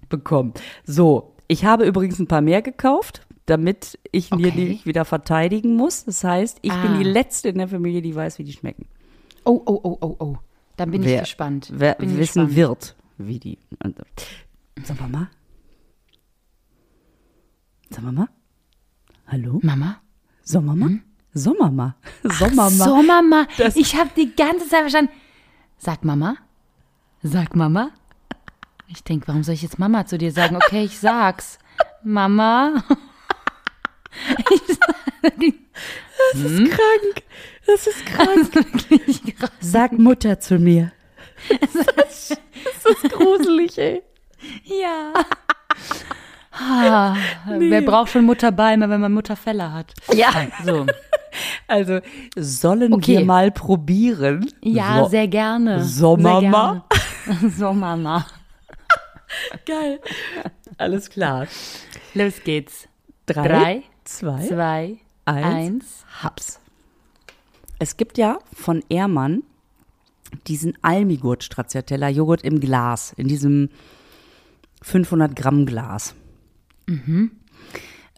bekommen. 0.09 0.53
So, 0.83 1.33
ich 1.47 1.65
habe 1.65 1.85
übrigens 1.85 2.19
ein 2.19 2.27
paar 2.27 2.41
mehr 2.41 2.61
gekauft, 2.61 3.25
damit 3.47 3.97
ich 4.11 4.29
mir 4.31 4.47
Okay. 4.49 4.65
nicht 4.69 4.85
wieder 4.85 5.03
verteidigen 5.05 5.75
muss. 5.75 6.05
Das 6.05 6.23
heißt, 6.23 6.59
ich 6.61 6.71
bin 6.71 6.91
Ah. 6.91 6.97
die 6.99 7.03
Letzte 7.03 7.49
in 7.49 7.57
der 7.57 7.67
Familie, 7.67 8.01
die 8.03 8.13
weiß, 8.15 8.37
wie 8.39 8.43
die 8.43 8.53
schmecken. 8.53 8.87
Oh, 9.45 9.61
oh, 9.65 9.79
oh, 9.83 9.97
oh, 10.01 10.15
oh. 10.19 10.37
Dann 10.77 10.91
bin 10.91 11.01
ich 11.01 11.07
wer, 11.09 11.21
gespannt. 11.21 11.69
Wer 11.73 11.95
bin 11.95 12.09
ich 12.11 12.17
wissen 12.17 12.47
gespannt. 12.47 12.55
wird, 12.55 12.95
wie 13.17 13.39
die. 13.39 13.57
Wir 13.79 14.93
mal. 15.07 15.29
Wir 17.89 18.11
mal. 18.11 18.27
Hallo? 19.27 19.59
Mama? 19.63 20.01
Sommerma? 20.43 20.85
Hm? 20.87 21.01
Sommerma. 21.37 21.95
Sommerma. 22.23 22.69
So, 22.85 23.03
Mama. 23.03 23.45
Das- 23.57 23.75
ich 23.75 23.95
habe 23.95 24.09
die 24.15 24.35
ganze 24.35 24.67
Zeit 24.69 24.79
verstanden. 24.81 25.11
Sag 25.77 26.03
Mama. 26.05 26.37
Sag 27.21 27.55
Mama. 27.55 27.89
Ich 28.87 29.03
denke, 29.03 29.27
warum 29.27 29.43
soll 29.43 29.53
ich 29.55 29.61
jetzt 29.61 29.77
Mama 29.77 30.05
zu 30.05 30.17
dir 30.17 30.31
sagen? 30.31 30.55
Okay, 30.55 30.85
ich 30.85 30.97
sag's. 30.97 31.59
Mama. 32.03 32.83
Ich 34.49 34.61
sag, 34.67 34.95
Das 35.21 36.41
ist 36.41 36.71
krank. 36.71 37.23
Das 37.67 37.87
ist 37.87 38.05
krank. 38.05 38.55
wirklich 38.89 39.35
krass. 39.35 39.51
Sag 39.59 39.91
Mutter 39.93 40.39
zu 40.39 40.57
mir. 40.57 40.91
das 41.59 42.31
ist 42.31 43.11
gruselig, 43.11 43.77
ey. 43.77 44.01
Ja. 44.63 45.11
Ah, 46.57 47.17
Wer 47.49 47.81
braucht 47.81 48.11
schon 48.11 48.23
Mutterbalme, 48.23 48.89
wenn 48.89 49.01
man 49.01 49.11
Mutterfälle 49.11 49.73
hat? 49.73 49.93
Ja. 50.13 50.29
So. 50.63 50.85
Also, 51.67 51.99
sollen 52.35 52.93
Okay. 52.93 53.17
wir 53.19 53.25
mal 53.25 53.51
probieren? 53.51 54.49
Ja, 54.63 55.03
so, 55.03 55.09
sehr 55.09 55.27
gerne. 55.27 55.83
So, 55.83 56.15
Sehr 56.15 56.23
Mama? 56.23 56.85
gerne. 57.25 57.51
So, 57.57 57.73
Mama. 57.73 58.25
Geil. 59.65 59.99
Alles 60.77 61.09
klar. 61.09 61.47
Los 62.13 62.43
geht's. 62.43 62.87
Drei, 63.25 63.47
Drei, 63.47 63.83
zwei, 64.03 64.47
Zwei, 64.47 64.97
eins. 65.25 65.45
eins. 65.45 66.05
Haps. 66.21 66.59
Es 67.79 67.97
gibt 67.97 68.17
ja 68.19 68.37
von 68.53 68.83
Ehrmann 68.89 69.41
diesen 70.47 70.77
Almigurt 70.83 71.43
Stracciatella 71.43 72.09
Joghurt 72.09 72.43
im 72.43 72.59
Glas, 72.59 73.13
in 73.17 73.27
diesem 73.27 73.69
500 74.83 75.35
Gramm 75.35 75.65
Glas. 75.65 76.13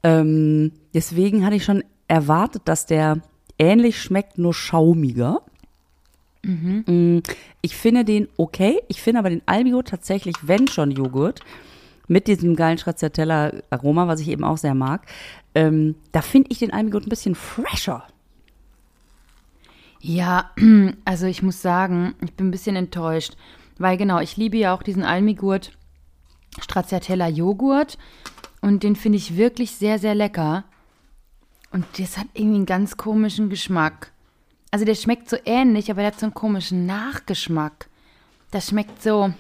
Ähm, 0.04 0.72
deswegen 0.94 1.46
hatte 1.46 1.56
ich 1.56 1.64
schon 1.64 1.84
erwartet, 2.08 2.64
dass 2.66 2.86
der 2.86 3.22
ähnlich 3.60 4.02
schmeckt, 4.02 4.38
nur 4.38 4.54
schaumiger. 4.54 5.42
Mm, 6.44 7.20
Ich 7.62 7.76
finde 7.76 8.06
den 8.06 8.28
okay. 8.38 8.82
Ich 8.88 9.02
finde 9.02 9.20
aber 9.20 9.30
den 9.30 9.42
Almigurt 9.46 9.90
tatsächlich, 9.90 10.36
wenn 10.44 10.68
schon 10.68 10.92
Joghurt, 10.92 11.42
mit 12.08 12.28
diesem 12.28 12.56
geilen 12.56 12.78
Stracciatella-Aroma, 12.78 14.08
was 14.08 14.22
ich 14.22 14.30
eben 14.30 14.46
auch 14.46 14.58
sehr 14.58 14.74
mag, 14.74 15.06
ähm, 15.56 15.96
da 16.14 16.22
finde 16.22 16.50
ich 16.52 16.60
den 16.60 16.72
Almigurt 16.72 17.06
ein 17.06 17.10
bisschen 17.10 17.36
fresher. 17.36 18.04
Ja, 20.00 20.52
also 21.06 21.26
ich 21.26 21.44
muss 21.44 21.62
sagen, 21.62 22.16
ich 22.24 22.34
bin 22.34 22.48
ein 22.48 22.52
bisschen 22.52 22.78
enttäuscht, 22.78 23.36
weil 23.78 23.98
genau, 23.98 24.20
ich 24.20 24.38
liebe 24.38 24.58
ja 24.58 24.74
auch 24.74 24.84
diesen 24.84 25.04
Almigurt 25.04 25.72
Stracciatella 26.62 27.28
Joghurt 27.28 27.98
und 28.62 28.84
den 28.84 28.96
finde 28.96 29.18
ich 29.18 29.36
wirklich 29.38 29.72
sehr, 29.72 30.00
sehr 30.00 30.16
lecker. 30.16 30.64
Und 31.72 31.86
das 31.98 32.18
hat 32.18 32.28
irgendwie 32.34 32.58
einen 32.58 32.66
ganz 32.66 32.98
komischen 32.98 33.50
Geschmack. 33.50 34.12
Also 34.72 34.84
der 34.86 34.96
schmeckt 34.96 35.30
so 35.30 35.38
ähnlich, 35.46 35.92
aber 35.92 36.02
der 36.02 36.12
hat 36.12 36.20
so 36.20 36.26
einen 36.26 36.34
komischen 36.34 36.86
Nachgeschmack. 36.86 37.88
Das 38.52 38.68
schmeckt 38.68 39.02
so, 39.02 39.34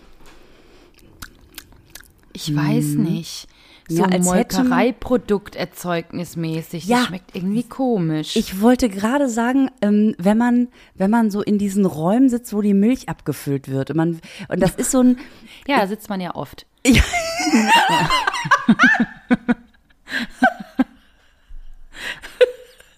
ich 2.34 2.56
weiß 2.56 2.96
nicht, 2.96 3.48
so 3.90 4.04
Ja, 4.04 4.20
Molkereiprodukterzeugnismäßig. 4.20 6.86
Ja. 6.86 6.98
Das 6.98 7.08
schmeckt 7.08 7.34
irgendwie 7.36 7.64
komisch. 7.64 8.36
Ich 8.36 8.60
wollte 8.62 8.90
gerade 8.90 9.30
sagen, 9.30 9.72
ähm, 9.82 10.14
wenn 10.18 10.38
man, 10.38 10.68
wenn 10.96 11.10
man 11.10 11.32
so 11.32 11.42
in 11.42 11.58
diesen 11.58 11.86
Räumen 11.86 12.30
sitzt, 12.30 12.54
wo 12.54 12.62
die 12.62 12.74
Milch 12.74 13.08
abgefüllt 13.10 13.70
wird, 13.70 13.92
und 13.92 13.98
man, 13.98 14.20
und 14.50 14.62
das 14.62 14.76
ist 14.76 14.92
so 14.92 15.02
ein, 15.02 15.18
ja, 15.68 15.80
da 15.80 15.88
sitzt 15.88 16.10
man 16.10 16.20
ja 16.22 16.36
oft. 16.36 16.66
Ja, 16.86 17.02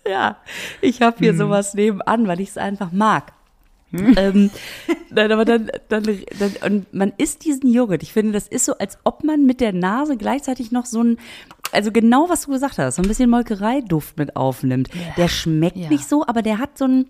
ich 0.82 1.02
habe 1.02 1.18
hier 1.20 1.36
sowas 1.36 1.74
nebenan, 1.74 2.28
weil 2.28 2.40
ich 2.40 2.50
es 2.50 2.58
einfach 2.58 2.92
mag. 2.92 3.34
ähm, 3.92 4.52
nein, 5.10 5.32
aber 5.32 5.46
dann, 5.46 5.72
dann, 5.88 6.04
dann, 6.04 6.56
und 6.64 6.94
man 6.94 7.12
isst 7.18 7.44
diesen 7.44 7.72
Joghurt. 7.74 8.04
Ich 8.04 8.14
finde, 8.14 8.34
das 8.34 8.48
ist 8.48 8.66
so, 8.66 8.78
als 8.78 9.00
ob 9.04 9.24
man 9.24 9.46
mit 9.48 9.62
der 9.62 9.74
Nase 9.74 10.16
gleichzeitig 10.16 10.72
noch 10.72 10.86
so 10.86 11.02
ein, 11.04 11.18
also 11.72 11.92
genau 11.92 12.30
was 12.30 12.44
du 12.44 12.52
gesagt 12.52 12.78
hast, 12.78 12.98
so 12.98 13.02
ein 13.02 13.08
bisschen 13.08 13.32
Molkereiduft 13.32 14.18
mit 14.20 14.36
aufnimmt. 14.36 14.90
Der 15.18 15.28
schmeckt 15.28 15.78
Ja. 15.78 15.90
nicht 15.90 16.08
so, 16.08 16.24
aber 16.28 16.44
der 16.44 16.60
hat 16.60 16.78
so 16.78 16.86
ein, 16.86 17.08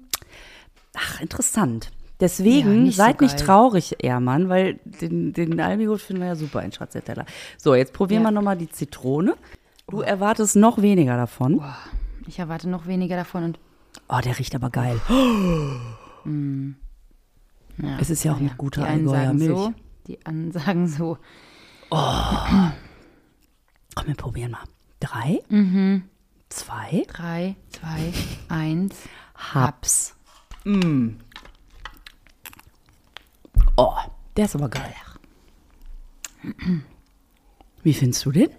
ach, 0.95 1.19
interessant. 1.19 1.91
Deswegen 2.21 2.69
Ja, 2.69 2.81
nicht 2.83 2.95
so 2.97 3.03
seid 3.03 3.19
nicht 3.21 3.37
geil. 3.37 3.45
traurig, 3.45 3.95
Ehrmann, 3.99 4.47
weil 4.47 4.79
den, 4.85 5.33
den 5.33 5.59
Almigut 5.59 5.99
finden 6.01 6.21
wir 6.21 6.29
ja 6.29 6.35
super 6.35 6.61
in 6.63 6.71
Stracciatella. 6.71 7.25
So, 7.57 7.75
jetzt 7.75 7.91
probieren 7.93 8.23
Ja. 8.23 8.27
wir 8.29 8.31
nochmal 8.31 8.57
die 8.57 8.69
Zitrone. 8.69 9.35
Du 9.89 9.99
erwartest 10.01 10.55
noch 10.55 10.81
weniger 10.81 11.17
davon. 11.17 11.61
Ich 12.29 12.37
erwarte 12.37 12.69
noch 12.69 12.85
weniger 12.85 13.15
davon 13.15 13.43
und 13.43 13.59
Oh, 14.07 14.19
der 14.23 14.37
riecht 14.37 14.53
aber 14.53 14.69
geil. 14.69 15.01
ja, 17.77 17.97
Es 17.99 18.11
ist 18.11 18.23
ja 18.23 18.33
auch 18.33 18.37
die 18.37 18.45
einen 18.83 19.07
Allgäuer 19.07 19.33
Milch. 19.33 19.57
So, 19.57 19.73
die 20.05 20.23
anderen 20.27 20.51
sagen 20.63 20.87
so. 20.87 21.17
Komm, 21.89 22.73
wir 24.05 24.13
probieren 24.15 24.51
mal. 24.51 24.63
Drei, 24.99 25.39
zwei, 26.49 27.03
Drei, 27.07 27.55
zwei, 27.69 28.13
eins. 28.47 28.95
Haps. 29.35 30.15
Mm. 30.65 31.13
Oh, 33.75 33.95
der 34.37 34.45
ist 34.45 34.55
aber 34.55 34.69
geil. 34.69 34.93
Wie 37.81 37.93
findest 37.93 38.23
du 38.25 38.31
den? 38.31 38.49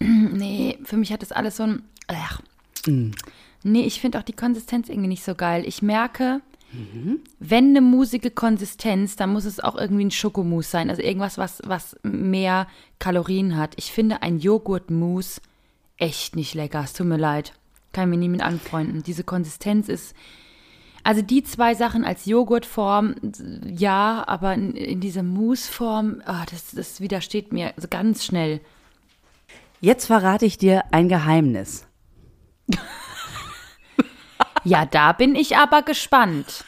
Nee, 0.30 0.78
für 0.84 0.96
mich 0.96 1.12
hat 1.12 1.22
das 1.22 1.32
alles 1.32 1.56
so 1.56 1.64
ein. 1.64 1.82
Ach, 2.06 2.40
Nee, 3.64 3.82
ich 3.82 4.00
finde 4.00 4.18
auch 4.18 4.22
die 4.22 4.32
Konsistenz 4.32 4.88
irgendwie 4.88 5.08
nicht 5.08 5.24
so 5.24 5.34
geil. 5.34 5.64
Ich 5.66 5.82
merke, 5.82 6.40
wenn 7.40 7.70
eine 7.70 7.80
musige 7.80 8.30
Konsistenz, 8.30 9.16
dann 9.16 9.32
muss 9.32 9.46
es 9.46 9.58
auch 9.58 9.74
irgendwie 9.74 10.04
ein 10.04 10.10
Schokomousse 10.10 10.70
sein. 10.70 10.90
Also 10.90 11.02
irgendwas, 11.02 11.38
was, 11.38 11.62
was 11.64 11.96
mehr 12.02 12.66
Kalorien 12.98 13.56
hat. 13.56 13.74
Ich 13.76 13.90
finde 13.90 14.22
ein 14.22 14.38
Joghurtmousse 14.38 15.40
echt 15.96 16.36
nicht 16.36 16.54
lecker. 16.54 16.82
Es 16.84 16.92
tut 16.92 17.06
mir 17.06 17.16
leid. 17.16 17.52
Kann 17.92 18.04
ich 18.04 18.10
mir 18.10 18.20
nie 18.20 18.28
mit 18.28 18.42
anfreunden. 18.42 19.02
Diese 19.02 19.24
Konsistenz 19.24 19.88
ist. 19.88 20.14
Also 21.04 21.22
die 21.22 21.42
zwei 21.42 21.74
Sachen 21.74 22.04
als 22.04 22.26
Joghurtform, 22.26 23.14
ja, 23.64 24.24
aber 24.26 24.52
in, 24.52 24.74
in 24.74 25.00
dieser 25.00 25.22
Mousse-Form, 25.22 26.22
ah, 26.26 26.44
das, 26.50 26.72
das 26.72 27.00
widersteht 27.00 27.52
mir 27.52 27.72
also 27.76 27.88
ganz 27.88 28.24
schnell. 28.24 28.60
Jetzt 29.80 30.06
verrate 30.06 30.46
ich 30.46 30.58
dir 30.58 30.84
ein 30.92 31.08
Geheimnis. 31.08 31.86
Ja, 34.64 34.84
da 34.84 35.12
bin 35.12 35.34
ich 35.34 35.56
aber 35.56 35.82
gespannt. 35.82 36.64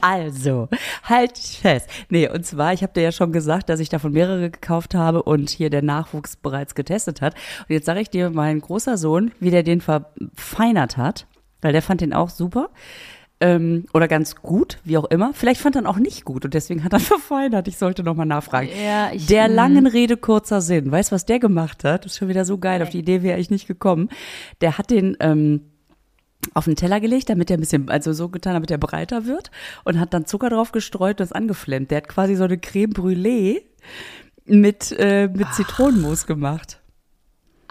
Also, 0.00 0.68
halt 1.04 1.36
dich 1.36 1.58
fest. 1.58 1.90
Nee, 2.08 2.28
und 2.28 2.46
zwar, 2.46 2.72
ich 2.72 2.82
habe 2.82 2.92
dir 2.92 3.02
ja 3.02 3.12
schon 3.12 3.32
gesagt, 3.32 3.68
dass 3.68 3.78
ich 3.78 3.88
davon 3.88 4.12
mehrere 4.12 4.50
gekauft 4.50 4.94
habe 4.94 5.22
und 5.22 5.50
hier 5.50 5.68
der 5.68 5.82
Nachwuchs 5.82 6.36
bereits 6.36 6.74
getestet 6.74 7.20
hat. 7.20 7.34
Und 7.60 7.70
jetzt 7.70 7.86
sage 7.86 8.00
ich 8.00 8.10
dir, 8.10 8.30
mein 8.30 8.60
großer 8.60 8.96
Sohn, 8.96 9.32
wie 9.40 9.50
der 9.50 9.62
den 9.62 9.80
verfeinert 9.80 10.96
hat, 10.96 11.26
weil 11.60 11.72
der 11.72 11.82
fand 11.82 12.00
den 12.00 12.14
auch 12.14 12.30
super. 12.30 12.70
Ähm, 13.42 13.86
oder 13.92 14.06
ganz 14.06 14.36
gut, 14.36 14.78
wie 14.84 14.96
auch 14.96 15.06
immer. 15.06 15.32
Vielleicht 15.34 15.60
fand 15.60 15.74
er 15.74 15.82
ihn 15.82 15.86
auch 15.86 15.98
nicht 15.98 16.24
gut 16.24 16.44
und 16.44 16.54
deswegen 16.54 16.84
hat 16.84 16.92
er 16.92 17.00
verfeinert. 17.00 17.66
Ich 17.66 17.76
sollte 17.76 18.04
nochmal 18.04 18.26
nachfragen. 18.26 18.68
Ja, 18.84 19.10
ich- 19.12 19.26
der 19.26 19.48
mm. 19.48 19.52
langen 19.52 19.86
Rede, 19.88 20.16
kurzer 20.16 20.60
Sinn. 20.60 20.92
Weißt 20.92 21.10
du, 21.10 21.14
was 21.16 21.26
der 21.26 21.40
gemacht 21.40 21.82
hat? 21.82 22.04
Das 22.04 22.12
ist 22.12 22.18
schon 22.18 22.28
wieder 22.28 22.44
so 22.44 22.58
geil. 22.58 22.80
Auf 22.82 22.90
die 22.90 23.00
Idee 23.00 23.22
wäre 23.22 23.40
ich 23.40 23.50
nicht 23.50 23.66
gekommen. 23.66 24.10
Der 24.60 24.78
hat 24.78 24.90
den 24.90 25.16
ähm, 25.18 25.62
auf 26.54 26.66
den 26.66 26.76
Teller 26.76 27.00
gelegt, 27.00 27.30
damit 27.30 27.50
er 27.50 27.56
ein 27.56 27.60
bisschen, 27.60 27.88
also 27.88 28.12
so 28.12 28.28
getan, 28.28 28.54
damit 28.54 28.70
er 28.70 28.78
breiter 28.78 29.26
wird 29.26 29.50
und 29.84 29.98
hat 29.98 30.14
dann 30.14 30.24
Zucker 30.26 30.50
drauf 30.50 30.70
gestreut 30.70 31.14
und 31.14 31.20
das 31.20 31.32
angeflammt. 31.32 31.90
Der 31.90 31.98
hat 31.98 32.08
quasi 32.08 32.36
so 32.36 32.44
eine 32.44 32.58
Creme 32.58 32.92
Brûlée 32.92 33.62
mit, 34.44 34.94
äh, 34.98 35.28
mit 35.28 35.52
Zitronenmus 35.52 36.26
gemacht. 36.26 36.81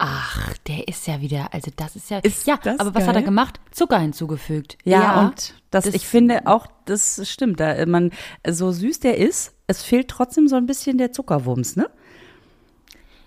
Ach, 0.04 0.58
der 0.68 0.88
ist 0.88 1.06
ja 1.08 1.22
wieder, 1.22 1.54
also 1.54 1.72
das 1.76 1.96
ist 1.96 2.10
ja. 2.10 2.18
Ist 2.20 2.48
ja, 2.48 2.58
das 2.62 2.80
aber 2.80 2.96
was 2.96 3.08
hat 3.08 3.16
er 3.16 3.22
gemacht? 3.22 3.60
Zucker 3.72 4.00
hinzugefügt. 4.00 4.78
Ja, 4.84 5.22
und 5.28 5.54
das, 5.70 5.86
das- 5.86 5.94
ich 5.94 6.08
finde 6.08 6.48
auch, 6.48 6.68
das 6.86 7.22
stimmt. 7.30 7.60
Da 7.60 7.86
man 7.86 8.12
so 8.48 8.72
süß 8.72 9.00
der 9.00 9.18
ist, 9.18 9.54
es 9.68 9.84
fehlt 9.84 10.08
trotzdem 10.08 10.48
so 10.48 10.56
ein 10.56 10.66
bisschen 10.66 10.98
der 10.98 11.12
Zuckerwumms, 11.12 11.76
ne? 11.76 11.90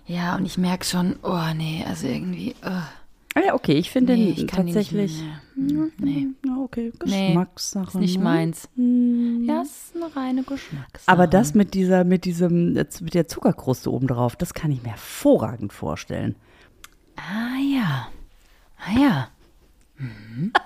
Ja, 0.05 0.35
und 0.35 0.45
ich 0.45 0.57
merke 0.57 0.85
schon, 0.85 1.15
oh 1.23 1.41
nee, 1.55 1.83
also 1.87 2.07
irgendwie. 2.07 2.55
Oh, 2.63 2.69
Ah 3.37 3.41
ja, 3.47 3.53
okay, 3.53 3.73
ich 3.73 3.89
finde 3.91 4.13
nee, 4.13 4.33
den 4.33 4.45
ich 4.45 4.47
tatsächlich. 4.47 5.21
Mehr. 5.21 5.41
Nee, 5.55 6.27
Ja, 6.45 6.57
okay, 6.57 6.91
nee, 7.05 7.27
Geschmackssache. 7.27 7.87
ist 7.87 7.95
nicht 7.95 8.17
ne? 8.17 8.23
meins. 8.23 8.69
Ja, 8.75 9.61
ist 9.61 9.95
eine 9.95 10.15
reine 10.15 10.43
Geschmackssache. 10.43 11.07
Aber 11.11 11.27
das 11.27 11.53
mit 11.53 11.73
dieser, 11.73 12.03
mit 12.03 12.25
diesem, 12.25 12.73
mit 12.73 13.13
der 13.13 13.27
Zuckerkruste 13.27 13.91
obendrauf, 13.91 14.35
das 14.35 14.53
kann 14.53 14.71
ich 14.71 14.83
mir 14.83 14.89
hervorragend 14.89 15.71
vorstellen. 15.71 16.35
Ah 17.15 17.57
ja. 17.73 18.07
Ah 18.77 18.99
ja. 18.99 19.27
Mhm. 19.97 20.51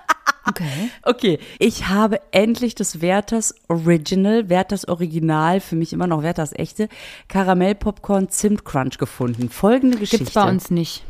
Okay. 0.48 0.90
Okay, 1.02 1.38
ich 1.58 1.88
habe 1.88 2.18
endlich 2.32 2.74
das 2.74 3.02
Werthers 3.02 3.54
Original, 3.68 4.48
Werthers 4.48 4.88
Original, 4.88 5.60
für 5.60 5.76
mich 5.76 5.92
immer 5.92 6.06
noch 6.06 6.22
Werthers 6.22 6.52
echte, 6.54 6.88
Karamell-Popcorn 7.28 8.30
Zimt 8.30 8.64
Crunch 8.64 8.96
gefunden. 8.98 9.50
Folgende 9.50 9.98
Geschichte. 9.98 10.24
Gibt's 10.24 10.34
bei 10.34 10.48
uns 10.48 10.70
nicht. 10.70 11.04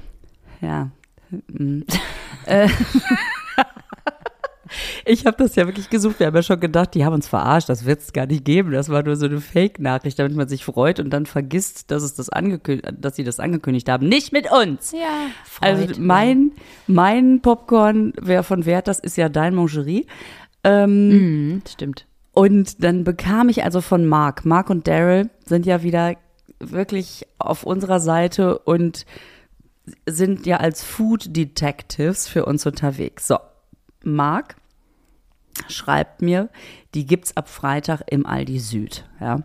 Ja. 0.60 0.90
Äh, 2.46 2.68
ich 5.04 5.26
habe 5.26 5.36
das 5.38 5.56
ja 5.56 5.66
wirklich 5.66 5.90
gesucht. 5.90 6.20
Wir 6.20 6.26
haben 6.26 6.36
ja 6.36 6.42
schon 6.42 6.60
gedacht, 6.60 6.94
die 6.94 7.04
haben 7.04 7.14
uns 7.14 7.28
verarscht. 7.28 7.68
Das 7.68 7.84
wird 7.84 8.00
es 8.00 8.12
gar 8.12 8.26
nicht 8.26 8.44
geben. 8.44 8.72
Das 8.72 8.88
war 8.88 9.02
nur 9.02 9.16
so 9.16 9.26
eine 9.26 9.40
Fake-Nachricht, 9.40 10.18
damit 10.18 10.36
man 10.36 10.48
sich 10.48 10.64
freut 10.64 11.00
und 11.00 11.10
dann 11.10 11.26
vergisst, 11.26 11.90
dass 11.90 12.02
es 12.02 12.14
das 12.14 12.28
angekündigt, 12.28 12.92
dass 12.98 13.16
sie 13.16 13.24
das 13.24 13.40
angekündigt 13.40 13.88
haben. 13.88 14.08
Nicht 14.08 14.32
mit 14.32 14.50
uns. 14.50 14.92
Ja. 14.92 15.26
Also 15.60 16.00
mein, 16.00 16.52
mein 16.86 17.40
Popcorn, 17.40 18.12
wer 18.20 18.42
von 18.42 18.66
Werthers, 18.66 18.98
ist 19.00 19.16
ja 19.16 19.28
dein 19.28 19.54
Mangerie. 19.54 20.06
Mhm, 20.64 21.62
stimmt. 21.68 22.06
Und 22.32 22.84
dann 22.84 23.04
bekam 23.04 23.48
ich 23.48 23.64
also 23.64 23.80
von 23.80 24.06
Mark, 24.06 24.44
Mark 24.44 24.70
und 24.70 24.86
Daryl 24.86 25.30
sind 25.44 25.66
ja 25.66 25.82
wieder 25.82 26.14
wirklich 26.60 27.26
auf 27.38 27.64
unserer 27.64 28.00
Seite 28.00 28.58
und 28.58 29.06
sind 30.06 30.46
ja 30.46 30.58
als 30.58 30.84
Food 30.84 31.36
Detectives 31.36 32.28
für 32.28 32.44
uns 32.44 32.66
unterwegs. 32.66 33.26
So, 33.26 33.38
Mark 34.04 34.56
schreibt 35.68 36.22
mir, 36.22 36.48
die 36.94 37.06
gibt's 37.06 37.36
ab 37.36 37.48
Freitag 37.48 38.02
im 38.08 38.26
Aldi 38.26 38.58
Süd. 38.58 39.04
Ja. 39.20 39.42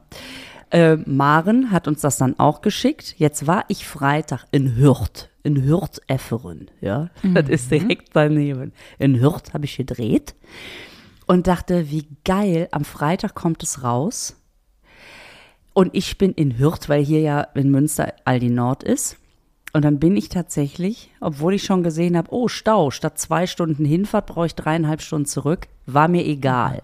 Äh, 0.72 0.98
Maren 1.06 1.72
hat 1.72 1.88
uns 1.88 2.02
das 2.02 2.18
dann 2.18 2.39
auch 2.39 2.62
geschickt. 2.62 3.15
Jetzt 3.18 3.48
war 3.48 3.65
ich 3.68 3.86
Freitag 3.86 4.46
in 4.52 4.76
Hürth, 4.76 5.30
in 5.44 5.63
Hürth-Efferen. 5.63 6.72
Ja, 6.82 7.10
das 7.24 7.50
ist 7.50 7.72
direkt 7.72 8.10
daneben. 8.13 8.74
In 8.98 9.20
Hürth 9.20 9.54
habe 9.54 9.65
ich 9.65 9.78
gedreht 9.78 10.36
und 11.28 11.48
dachte, 11.48 11.89
wie 11.91 12.08
geil, 12.24 12.68
am 12.72 12.86
Freitag 12.86 13.36
kommt 13.36 13.63
es 13.63 13.84
raus. 13.84 14.36
Und 15.74 15.94
ich 15.94 16.18
bin 16.18 16.32
in 16.32 16.58
Hürth, 16.58 16.88
weil 16.88 17.04
hier 17.04 17.20
ja 17.20 17.41
in 17.41 17.70
Münster 17.70 18.13
Aldi 18.24 18.50
Nord 18.50 18.84
ist. 18.84 19.18
Und 19.75 19.83
dann 19.83 19.99
bin 19.99 20.15
ich 20.15 20.29
tatsächlich, 20.29 21.11
obwohl 21.19 21.55
ich 21.55 21.63
schon 21.65 21.83
gesehen 21.83 22.15
habe, 22.15 22.31
oh, 22.31 22.47
Stau, 22.47 22.91
statt 22.91 23.19
zwei 23.19 23.45
Stunden 23.45 23.83
Hinfahrt 23.83 24.27
brauche 24.27 24.45
ich 24.45 24.55
dreieinhalb 24.55 25.01
Stunden 25.01 25.25
zurück, 25.25 25.67
war 25.85 26.07
mir 26.07 26.25
egal. 26.25 26.79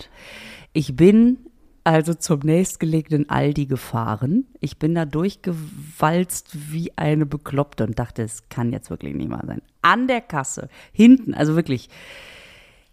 Ich 0.74 0.98
bin 0.98 1.38
also 1.86 2.14
zum 2.14 2.42
nächstgelegenen 2.42 3.30
Aldi 3.30 3.68
gefahren. 3.68 4.46
Ich 4.60 4.78
bin 4.78 4.94
da 4.94 5.06
durchgewalzt 5.06 6.50
wie 6.74 6.92
eine 6.98 7.26
Bekloppte 7.26 7.86
und 7.86 7.98
dachte, 7.98 8.24
es 8.24 8.50
kann 8.50 8.74
jetzt 8.74 8.90
wirklich 8.90 9.16
nicht 9.16 9.30
mal 9.30 9.48
sein. 9.48 9.62
An 9.82 10.10
der 10.10 10.20
Kasse, 10.20 10.68
hinten, 10.92 11.34
also 11.34 11.56
wirklich, 11.56 11.88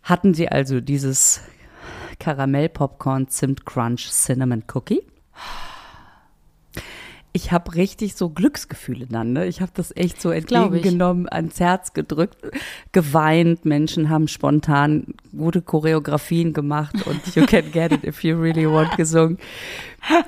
hatten 0.04 0.32
sie 0.32 0.48
also 0.48 0.80
dieses 0.80 1.40
Karamell-Popcorn 2.20 3.26
Zimt 3.26 3.66
Crunch 3.66 4.11
Cinnamon 4.11 4.62
Cookie. 4.72 5.02
Ich 7.33 7.53
habe 7.53 7.75
richtig 7.75 8.17
so 8.17 8.31
Glücksgefühle 8.31 9.07
dann. 9.07 9.33
Ne? 9.33 9.47
Ich 9.47 9.61
habe 9.61 9.71
das 9.75 9.95
echt 9.95 10.21
so 10.21 10.31
entgegengenommen, 10.31 11.29
ans 11.29 11.61
Herz 11.61 11.93
gedrückt, 11.93 12.37
geweint. 12.93 13.64
Menschen 13.64 14.09
haben 14.09 14.29
spontan 14.29 15.14
gute 15.37 15.62
Choreografien 15.62 16.53
gemacht 16.53 17.07
und 17.07 17.21
You 17.37 17.47
Can 17.47 17.71
Get 17.71 17.93
It 17.93 18.05
If 18.05 18.25
You 18.25 18.41
Really 18.41 18.69
Want 18.69 18.97
gesungen. 18.97 19.38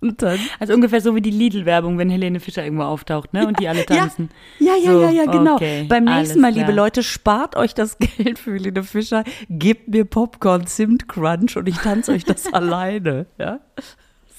und 0.00 0.22
dann 0.22 0.38
Also 0.58 0.74
ungefähr 0.74 1.00
so 1.00 1.14
wie 1.14 1.20
die 1.20 1.30
Lidl-Werbung, 1.30 1.98
wenn 1.98 2.10
Helene 2.10 2.40
Fischer 2.40 2.64
irgendwo 2.64 2.84
auftaucht, 2.84 3.32
ne? 3.32 3.46
Und 3.46 3.60
die 3.60 3.68
alle 3.68 3.86
tanzen. 3.86 4.30
Ja, 4.58 4.74
ja, 4.76 4.92
So, 4.92 5.02
ja, 5.02 5.10
ja, 5.10 5.24
genau. 5.26 5.54
okay, 5.54 5.84
Beim 5.88 6.04
nächsten 6.04 6.40
Mal, 6.40 6.52
klar. 6.52 6.66
liebe 6.66 6.76
Leute, 6.76 7.02
spart 7.02 7.56
euch 7.56 7.74
das 7.74 7.98
Geld 7.98 8.38
für 8.38 8.54
Helene 8.54 8.82
Fischer, 8.82 9.24
gebt 9.48 9.88
mir 9.88 10.04
Popcorn 10.04 10.66
Zimt 10.66 11.08
Crunch 11.08 11.56
und 11.56 11.68
ich 11.68 11.76
tanze 11.76 12.12
euch 12.12 12.24
das 12.24 12.46
alleine, 12.52 13.26
ja? 13.38 13.60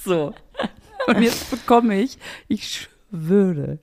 So. 0.08 0.34
Und 1.08 1.22
jetzt 1.22 1.52
bekomme 1.52 2.02
ich, 2.02 2.17
ich 2.48 2.89
schwöre, 3.12 3.80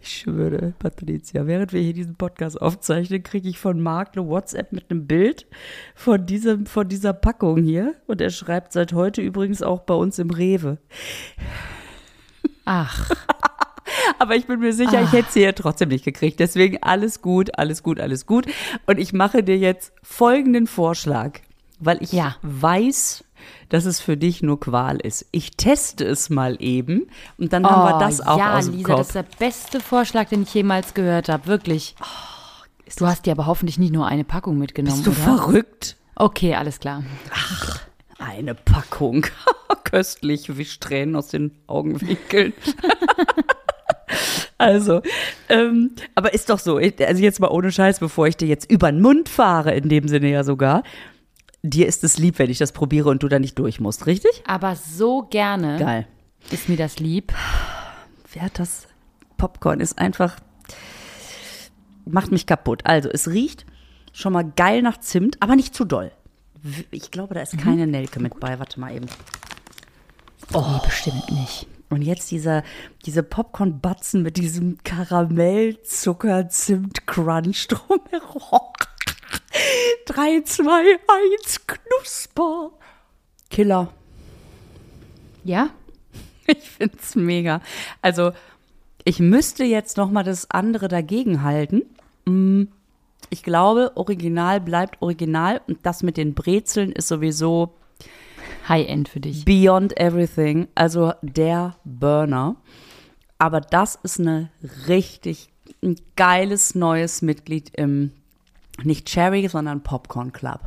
ich 0.00 0.18
schwöre, 0.18 0.74
Patricia, 0.78 1.46
während 1.46 1.72
wir 1.72 1.80
hier 1.80 1.92
diesen 1.92 2.16
Podcast 2.16 2.60
aufzeichnen, 2.60 3.22
kriege 3.22 3.48
ich 3.48 3.60
von 3.60 3.80
Marc 3.80 4.16
eine 4.16 4.26
WhatsApp 4.26 4.72
mit 4.72 4.90
einem 4.90 5.06
Bild 5.06 5.46
von, 5.94 6.26
diesem, 6.26 6.66
von 6.66 6.88
dieser 6.88 7.12
Packung 7.12 7.62
hier. 7.62 7.94
Und 8.08 8.20
er 8.20 8.30
schreibt 8.30 8.72
seit 8.72 8.92
heute 8.92 9.22
übrigens 9.22 9.62
auch 9.62 9.82
bei 9.82 9.94
uns 9.94 10.18
im 10.18 10.30
Rewe. 10.30 10.78
Ach, 12.64 13.08
Aber 14.18 14.34
ich 14.34 14.46
bin 14.46 14.60
mir 14.60 14.72
sicher, 14.72 15.00
ich 15.02 15.12
hätte 15.12 15.30
sie 15.30 15.42
ja 15.42 15.52
trotzdem 15.52 15.90
nicht 15.90 16.04
gekriegt. 16.04 16.40
Deswegen 16.40 16.82
alles 16.82 17.22
gut, 17.22 17.56
alles 17.58 17.82
gut, 17.82 18.00
alles 18.00 18.26
gut. 18.26 18.46
Und 18.86 18.98
ich 18.98 19.12
mache 19.12 19.42
dir 19.42 19.56
jetzt 19.56 19.92
folgenden 20.02 20.66
Vorschlag, 20.66 21.40
weil 21.78 22.02
ich 22.02 22.12
Ja. 22.12 22.36
weiß, 22.42 23.24
dass 23.68 23.84
es 23.84 24.00
für 24.00 24.16
dich 24.16 24.42
nur 24.42 24.58
Qual 24.60 24.96
ist. 24.98 25.26
Ich 25.30 25.56
teste 25.56 26.04
es 26.04 26.30
mal 26.30 26.56
eben 26.60 27.08
und 27.38 27.52
dann 27.52 27.66
haben 27.66 27.84
wir 27.84 27.98
das 27.98 28.20
auch 28.20 28.36
Oh, 28.36 28.38
ja, 28.38 28.58
aus 28.58 28.66
dem 28.66 28.74
Lisa, 28.74 28.88
das 28.88 28.96
Kopf. 28.98 29.06
ist 29.08 29.14
der 29.14 29.44
beste 29.46 29.80
Vorschlag, 29.80 30.28
den 30.28 30.42
ich 30.42 30.54
jemals 30.54 30.94
gehört 30.94 31.28
habe, 31.28 31.46
wirklich. 31.46 31.94
du 32.96 33.06
hast 33.06 33.26
dir 33.26 33.32
aber 33.32 33.46
hoffentlich 33.46 33.78
nicht 33.78 33.92
nur 33.92 34.06
eine 34.06 34.24
Packung 34.24 34.58
mitgenommen, 34.58 35.02
Bist 35.02 35.06
du 35.06 35.10
oder? 35.22 35.36
verrückt? 35.38 35.96
Okay, 36.16 36.54
alles 36.54 36.80
klar. 36.80 37.04
Eine 38.18 38.54
Packung. 38.56 39.24
Köstlich, 39.84 40.56
Wischtränen 40.56 41.14
aus 41.14 41.28
den 41.28 41.52
Augenwinkeln. 41.68 42.52
also, 44.58 45.02
ähm, 45.48 45.92
aber 46.14 46.34
ist 46.34 46.50
doch 46.50 46.58
so, 46.58 46.78
also 46.78 47.22
jetzt 47.22 47.40
mal 47.40 47.48
ohne 47.48 47.70
Scheiß, 47.70 48.00
bevor 48.00 48.26
ich 48.26 48.36
dir 48.36 48.48
jetzt 48.48 48.70
über 48.70 48.90
den 48.90 49.00
Mund 49.00 49.28
fahre, 49.28 49.74
in 49.74 49.88
dem 49.88 50.08
Sinne 50.08 50.30
ja 50.30 50.44
sogar, 50.44 50.82
dir 51.62 51.86
ist 51.86 52.04
es 52.04 52.18
lieb, 52.18 52.38
wenn 52.38 52.50
ich 52.50 52.58
das 52.58 52.72
probiere 52.72 53.10
und 53.10 53.22
du 53.22 53.28
da 53.28 53.38
nicht 53.38 53.58
durch 53.58 53.80
musst, 53.80 54.06
richtig? 54.06 54.42
Aber 54.46 54.76
so 54.76 55.22
gerne 55.22 55.78
Geil. 55.78 56.06
ist 56.50 56.68
mir 56.68 56.76
das 56.76 56.98
lieb. 56.98 57.32
Wer 58.32 58.42
hat 58.42 58.58
das? 58.58 58.86
Popcorn 59.36 59.80
ist 59.80 59.98
einfach, 59.98 60.36
macht 62.04 62.32
mich 62.32 62.46
kaputt. 62.46 62.82
Also, 62.84 63.08
es 63.08 63.28
riecht 63.28 63.66
schon 64.12 64.32
mal 64.32 64.44
geil 64.56 64.82
nach 64.82 64.98
Zimt, 64.98 65.36
aber 65.40 65.54
nicht 65.56 65.74
zu 65.74 65.84
doll. 65.84 66.10
Ich 66.90 67.10
glaube, 67.10 67.34
da 67.34 67.40
ist 67.40 67.54
Mhm. 67.54 67.60
keine 67.60 67.86
Nelke 67.86 68.18
mit 68.20 68.40
bei. 68.40 68.58
Warte 68.58 68.80
mal 68.80 68.94
eben. 68.94 69.06
Oh, 70.54 70.78
bestimmt 70.84 71.30
nicht. 71.30 71.66
Und 71.90 72.02
jetzt 72.02 72.30
dieser, 72.30 72.64
diese 73.06 73.22
Popcorn-Batzen 73.22 74.22
mit 74.22 74.36
diesem 74.36 74.76
Karamell, 74.84 75.80
Zucker, 75.82 76.48
Zimt, 76.48 77.06
Crunch 77.06 77.68
drumherum. 77.68 78.60
3, 80.06 80.42
2, 80.44 80.98
1, 81.42 81.66
Knusper. 81.66 82.70
Killer. 83.50 83.92
Ja? 85.44 85.70
Ich 86.50 86.70
find's 86.70 87.14
mega. 87.14 87.60
Also, 88.00 88.32
ich 89.04 89.18
müsste 89.20 89.64
jetzt 89.64 89.98
noch 89.98 90.10
mal 90.10 90.22
das 90.22 90.50
andere 90.50 90.88
dagegen 90.88 91.42
halten. 91.42 91.82
Mm, 92.24 92.62
Ich 93.28 93.42
glaube, 93.42 93.92
Original 93.96 94.58
bleibt 94.58 95.02
Original 95.02 95.60
und 95.68 95.84
das 95.84 96.02
mit 96.02 96.16
den 96.16 96.32
Brezeln 96.34 96.90
ist 96.92 97.08
sowieso 97.08 97.74
High-End 98.66 99.10
für 99.10 99.20
dich. 99.20 99.44
beyond 99.44 100.00
everything. 100.00 100.68
Also 100.74 101.12
der 101.20 101.76
Burner. 101.84 102.56
Aber 103.36 103.60
das 103.60 103.98
ist 104.02 104.18
eine 104.18 104.50
richtig 104.88 105.50
ein 105.82 105.96
geiles 106.16 106.74
neues 106.74 107.20
Mitglied 107.20 107.70
im 107.76 108.12
nicht 108.84 109.06
Cherry, 109.06 109.48
sondern 109.48 109.82
Popcorn 109.82 110.32
Club. 110.32 110.60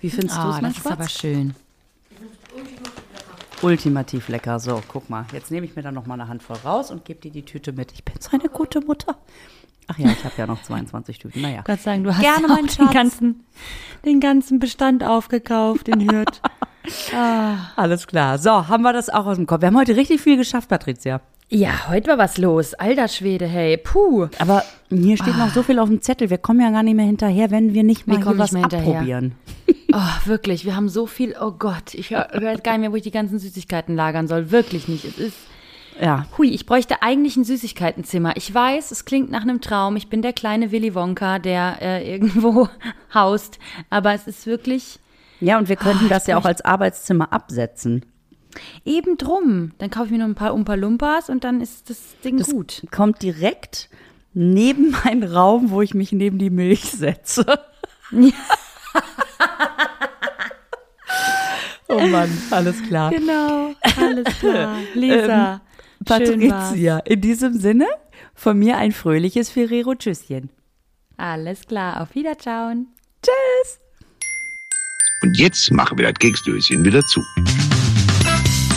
Wie 0.00 0.10
findest 0.10 0.36
du 0.36 0.40
Ah, 0.40 0.56
es, 0.56 0.62
mein 0.62 0.72
das 0.72 0.84
ist 0.84 0.90
aber 0.90 1.08
schön. 1.08 1.54
Ultimativ 3.62 4.28
lecker. 4.28 4.60
So, 4.60 4.82
guck 4.88 5.08
mal. 5.08 5.24
Jetzt 5.32 5.50
nehme 5.50 5.64
ich 5.66 5.74
mir 5.76 5.82
dann 5.82 5.94
noch 5.94 6.06
mal 6.06 6.14
eine 6.14 6.28
Handvoll 6.28 6.58
raus 6.64 6.90
und 6.90 7.04
gebe 7.04 7.20
dir 7.20 7.30
die 7.30 7.44
Tüte 7.44 7.72
mit. 7.72 7.92
Ich 7.92 8.04
bin 8.04 8.14
so 8.20 8.30
eine 8.32 8.48
gute 8.48 8.80
Mutter. 8.80 9.16
Ach 9.86 9.98
ja, 9.98 10.10
ich 10.10 10.24
habe 10.24 10.34
ja 10.36 10.46
noch 10.46 10.62
22 10.64 11.18
Tüten. 11.18 11.40
Naja. 11.40 11.62
Gott 11.64 11.78
Dank, 11.84 12.04
du 12.04 12.14
hast 12.14 12.20
Gerne, 12.20 12.52
auch 12.52 12.76
den 12.76 12.90
ganzen, 12.90 13.44
den 14.04 14.20
ganzen 14.20 14.58
Bestand 14.58 15.02
aufgekauft 15.04 15.88
in 15.88 16.10
Hürth. 16.10 16.40
Alles 17.76 18.06
klar. 18.06 18.38
So, 18.38 18.68
haben 18.68 18.82
wir 18.82 18.92
das 18.92 19.08
auch 19.08 19.26
aus 19.26 19.36
dem 19.36 19.46
Kopf. 19.46 19.62
Wir 19.62 19.68
haben 19.68 19.78
heute 19.78 19.96
richtig 19.96 20.20
viel 20.20 20.36
geschafft, 20.36 20.68
Patricia. 20.68 21.20
Ja, 21.50 21.88
heute 21.88 22.08
war 22.10 22.18
was 22.18 22.38
los. 22.38 22.74
Alter 22.74 23.06
Schwede, 23.08 23.46
hey, 23.46 23.76
puh. 23.76 24.28
Aber 24.38 24.64
hier 24.90 25.16
steht 25.16 25.36
noch 25.36 25.50
so 25.50 25.62
viel 25.62 25.78
auf 25.78 25.88
dem 25.88 26.00
Zettel. 26.02 26.30
Wir 26.30 26.38
kommen 26.38 26.60
ja 26.60 26.70
gar 26.70 26.82
nicht 26.82 26.94
mehr 26.96 27.04
hinterher, 27.06 27.50
wenn 27.50 27.74
wir 27.74 27.84
nicht 27.84 28.06
mal 28.06 28.16
Wir 28.18 28.24
hier 28.24 28.38
was 28.38 28.52
mehr 28.52 28.64
abprobieren. 28.64 29.34
Oh, 29.96 30.26
wirklich, 30.26 30.64
wir 30.64 30.74
haben 30.74 30.88
so 30.88 31.06
viel, 31.06 31.36
oh 31.40 31.52
Gott, 31.52 31.94
ich 31.94 32.10
hör- 32.10 32.28
weiß 32.32 32.64
gar 32.64 32.72
nicht 32.72 32.80
mehr, 32.80 32.90
wo 32.90 32.96
ich 32.96 33.04
die 33.04 33.12
ganzen 33.12 33.38
Süßigkeiten 33.38 33.94
lagern 33.94 34.26
soll. 34.26 34.50
Wirklich 34.50 34.88
nicht. 34.88 35.04
Es 35.04 35.18
ist, 35.18 35.36
Ja. 36.00 36.26
hui, 36.36 36.48
ich 36.48 36.66
bräuchte 36.66 37.00
eigentlich 37.02 37.36
ein 37.36 37.44
Süßigkeitenzimmer. 37.44 38.36
Ich 38.36 38.52
weiß, 38.52 38.90
es 38.90 39.04
klingt 39.04 39.30
nach 39.30 39.42
einem 39.42 39.60
Traum. 39.60 39.94
Ich 39.94 40.08
bin 40.08 40.20
der 40.20 40.32
kleine 40.32 40.72
Willy 40.72 40.96
Wonka, 40.96 41.38
der 41.38 41.76
äh, 41.80 42.10
irgendwo 42.12 42.68
haust. 43.14 43.60
Aber 43.88 44.12
es 44.14 44.26
ist 44.26 44.46
wirklich 44.48 44.98
Ja, 45.38 45.58
und 45.58 45.68
wir 45.68 45.76
könnten 45.76 46.06
Oh, 46.06 46.08
das 46.08 46.26
ja 46.26 46.38
auch 46.38 46.44
als 46.44 46.60
Arbeitszimmer 46.64 47.32
absetzen. 47.32 48.04
Eben 48.84 49.16
drum. 49.18 49.72
Dann 49.78 49.90
kaufe 49.90 50.06
ich 50.06 50.12
mir 50.12 50.18
noch 50.18 50.26
ein 50.26 50.34
paar 50.34 50.54
Umpa 50.54 50.74
Lumpas 50.74 51.28
und 51.30 51.44
dann 51.44 51.60
ist 51.60 51.90
das 51.90 51.98
Ding 52.24 52.38
Das 52.38 52.48
gut. 52.50 52.82
kommt 52.90 53.22
direkt 53.22 53.88
neben 54.32 54.90
meinen 55.04 55.22
Raum, 55.24 55.70
wo 55.70 55.82
ich 55.82 55.94
mich 55.94 56.12
neben 56.12 56.38
die 56.38 56.50
Milch 56.50 56.90
setze. 56.90 57.44
oh 61.88 62.00
Mann, 62.00 62.30
alles 62.50 62.82
klar. 62.82 63.10
Genau, 63.10 63.72
alles 63.96 64.38
klar. 64.38 64.76
Lisa, 64.94 65.16
schön 65.16 65.28
war's. 65.28 65.60
Patricia, 66.04 66.98
in 66.98 67.20
diesem 67.20 67.58
Sinne, 67.58 67.86
von 68.34 68.58
mir 68.58 68.76
ein 68.76 68.92
fröhliches 68.92 69.50
Ferrero-Tschüsschen. 69.50 70.50
Alles 71.16 71.66
klar, 71.66 72.02
auf 72.02 72.14
Wiederschauen. 72.14 72.88
Tschüss. 73.22 73.78
Und 75.22 75.38
jetzt 75.38 75.70
machen 75.70 75.96
wir 75.96 76.10
das 76.10 76.18
Keksdöschen 76.18 76.84
wieder 76.84 77.00
zu. 77.02 77.22